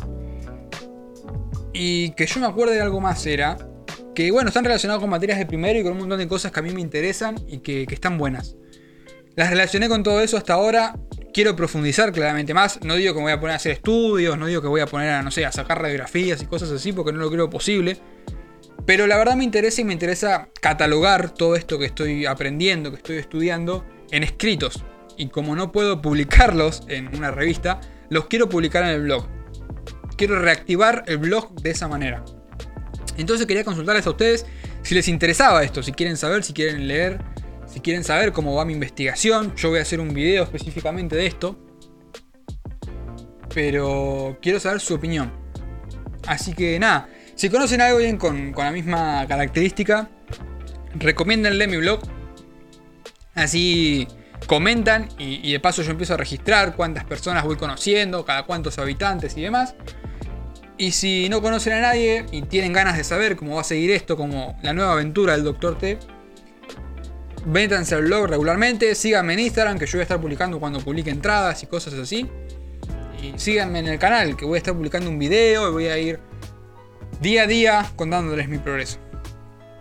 Y 1.79 2.10
que 2.12 2.25
yo 2.25 2.39
me 2.39 2.48
acuerde 2.48 2.74
de 2.74 2.81
algo 2.81 3.00
más 3.00 3.24
era 3.27 3.55
que, 4.15 4.31
bueno, 4.31 4.48
están 4.48 4.63
relacionados 4.63 5.00
con 5.00 5.12
materias 5.12 5.38
de 5.38 5.46
primero 5.46 5.77
y 5.77 5.84
con 5.84 5.91
un 5.91 6.00
montón 6.00 6.17
de 6.17 6.27
cosas 6.27 6.51
que 6.51 6.60
a 6.60 6.63
mí 6.63 6.72
me 6.72 6.81
interesan 6.81 7.36
y 7.48 7.60
que, 7.60 7.86
están 7.91 8.17
buenas. 8.17 8.55
Las 9.36 9.51
relacioné 9.51 9.88
con 9.88 10.01
todo 10.01 10.22
eso 10.22 10.38
hasta 10.38 10.55
ahora. 10.55 10.98
Quiero 11.36 11.55
profundizar 11.55 12.12
claramente 12.12 12.55
más. 12.55 12.84
No 12.84 12.96
digo 12.96 13.13
que 13.13 13.19
me 13.19 13.25
voy 13.25 13.34
a 13.34 13.39
poner 13.39 13.53
a 13.53 13.57
hacer 13.57 13.74
estudios, 13.74 14.39
no 14.39 14.48
digo 14.48 14.63
que 14.63 14.67
voy 14.67 14.81
a 14.81 14.88
poner 14.88 15.10
a, 15.12 15.22
no 15.22 15.29
sé, 15.29 15.46
a 15.46 15.51
sacar 15.51 15.79
radiografías 15.79 16.41
y 16.41 16.48
cosas 16.48 16.72
así, 16.72 16.93
porque 16.93 17.13
no 17.13 17.19
lo 17.19 17.29
creo 17.29 17.48
posible. 17.48 18.00
Pero 18.88 19.05
la 19.05 19.15
verdad 19.15 19.36
me 19.36 19.43
interesa 19.43 19.81
y 19.81 19.84
me 19.84 19.93
interesa 19.93 20.50
catalogar 20.60 21.29
todo 21.29 21.55
esto 21.55 21.77
que 21.77 21.86
estoy 21.86 22.25
aprendiendo, 22.25 22.89
que 22.89 22.98
estoy 22.98 23.17
estudiando, 23.17 23.86
en 24.10 24.24
escritos. 24.24 24.84
Y 25.15 25.27
como 25.27 25.55
no 25.55 25.72
puedo 25.72 26.01
publicarlos 26.01 26.81
en 26.88 27.15
una 27.15 27.29
revista, 27.29 27.81
los 28.10 28.25
quiero 28.25 28.50
publicar 28.50 28.84
en 28.84 28.89
el 28.89 29.01
blog. 29.03 29.37
Quiero 30.17 30.39
reactivar 30.41 31.03
el 31.07 31.17
blog 31.19 31.53
de 31.62 31.71
esa 31.71 31.88
manera. 31.88 32.25
Entonces 33.17 33.45
quería 33.45 33.63
consultarles 33.63 34.05
a 34.07 34.09
ustedes 34.09 34.45
si 34.81 34.95
les 34.95 35.07
interesaba 35.07 35.63
esto, 35.63 35.83
si 35.83 35.91
quieren 35.91 36.17
saber, 36.17 36.43
si 36.43 36.53
quieren 36.53 36.88
leer, 36.88 37.19
si 37.65 37.79
quieren 37.79 38.03
saber 38.03 38.31
cómo 38.31 38.55
va 38.55 38.65
mi 38.65 38.74
investigación. 38.74 39.55
Yo 39.55 39.69
voy 39.69 39.79
a 39.79 39.83
hacer 39.83 40.00
un 40.00 40.13
video 40.13 40.43
específicamente 40.43 41.15
de 41.15 41.27
esto. 41.27 41.57
Pero 43.53 44.38
quiero 44.41 44.59
saber 44.59 44.81
su 44.81 44.95
opinión. 44.95 45.31
Así 46.25 46.53
que 46.53 46.79
nada, 46.79 47.09
si 47.36 47.50
conocen 47.50 47.81
a 47.81 47.88
alguien 47.88 48.17
con, 48.17 48.51
con 48.53 48.65
la 48.65 48.71
misma 48.71 49.25
característica, 49.27 50.09
recomiéndenle 50.95 51.67
mi 51.67 51.77
blog. 51.77 52.01
Así 53.36 54.07
comentan 54.47 55.09
y, 55.17 55.51
de 55.51 55.59
paso 55.59 55.81
yo 55.81 55.91
empiezo 55.91 56.13
a 56.13 56.17
registrar 56.17 56.75
cuántas 56.75 57.03
personas 57.03 57.43
voy 57.43 57.57
conociendo, 57.57 58.25
cada 58.25 58.43
cuántos 58.43 58.79
habitantes 58.79 59.36
y 59.38 59.41
demás. 59.41 59.75
Y 60.77 60.91
si 60.91 61.27
no 61.29 61.41
conocen 61.41 61.74
a 61.74 61.81
nadie 61.81 62.25
y 62.31 62.43
tienen 62.43 62.72
ganas 62.72 62.98
de 62.98 63.03
saber 63.03 63.36
cómo 63.36 63.55
va 63.55 63.62
a 63.62 63.63
seguir 63.63 63.91
esto, 63.91 64.15
como 64.15 64.57
la 64.62 64.74
nueva 64.74 64.93
aventura 64.93 65.34
del 65.34 65.43
Dr. 65.43 65.77
T, 65.77 65.98
véntanse 67.46 67.96
al 67.96 68.03
blog 68.03 68.27
regularmente, 68.27 68.93
síganme 68.93 69.34
en 69.34 69.39
Instagram, 69.39 69.79
que 69.79 69.88
yo 69.88 69.93
voy 69.93 70.01
a 70.01 70.03
estar 70.03 70.22
publicando 70.22 70.60
cuando 70.60 70.79
publique 70.79 71.10
entradas 71.10 71.63
y 71.63 71.65
cosas 71.65 71.96
así. 71.96 72.30
Y 73.23 73.39
síganme 73.39 73.80
en 73.80 73.88
el 73.88 73.97
canal, 73.97 74.38
que 74.38 74.45
voy 74.45 74.56
a 74.56 74.58
estar 74.60 74.75
publicando 74.75 75.10
un 75.10 75.17
video 75.17 75.69
y 75.69 75.71
voy 75.71 75.88
a 75.88 75.97
ir 75.97 76.19
día 77.19 77.43
a 77.43 77.47
día 77.47 77.91
contándoles 77.95 78.47
mi 78.47 78.60
progreso. 78.60 78.99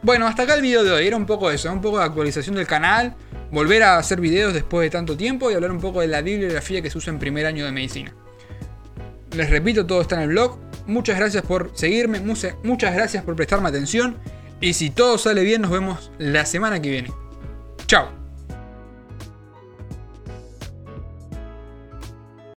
Bueno, 0.03 0.27
hasta 0.27 0.44
acá 0.44 0.55
el 0.55 0.62
video 0.62 0.83
de 0.83 0.92
hoy. 0.92 1.07
Era 1.07 1.16
un 1.16 1.27
poco 1.27 1.51
eso, 1.51 1.70
un 1.70 1.83
poco 1.83 1.99
de 1.99 2.05
actualización 2.05 2.55
del 2.55 2.66
canal, 2.66 3.14
volver 3.51 3.83
a 3.83 3.99
hacer 3.99 4.20
videos 4.20 4.55
después 4.55 4.87
de 4.87 4.90
tanto 4.90 5.16
tiempo 5.16 5.51
y 5.51 5.55
hablar 5.55 5.73
un 5.73 5.81
poco 5.81 6.01
de 6.01 6.07
la 6.07 6.23
bibliografía 6.23 6.81
que 6.81 6.88
se 6.88 6.97
usa 6.97 7.12
en 7.12 7.18
primer 7.18 7.44
año 7.44 7.66
de 7.66 7.73
medicina. 7.73 8.14
Les 9.33 9.51
repito, 9.51 9.85
todo 9.85 10.01
está 10.01 10.16
en 10.16 10.23
el 10.23 10.29
blog. 10.29 10.59
Muchas 10.87 11.18
gracias 11.18 11.44
por 11.44 11.70
seguirme, 11.75 12.20
muchas 12.20 12.94
gracias 12.94 13.25
por 13.25 13.37
prestarme 13.37 13.68
atención. 13.68 14.16
Y 14.61 14.72
si 14.72 14.90
todo 14.90 15.18
sale 15.18 15.42
bien, 15.42 15.62
nos 15.62 15.70
vemos 15.70 16.11
la 16.18 16.46
semana 16.46 16.81
que 16.81 16.90
viene. 16.90 17.12
Chao. 17.87 18.26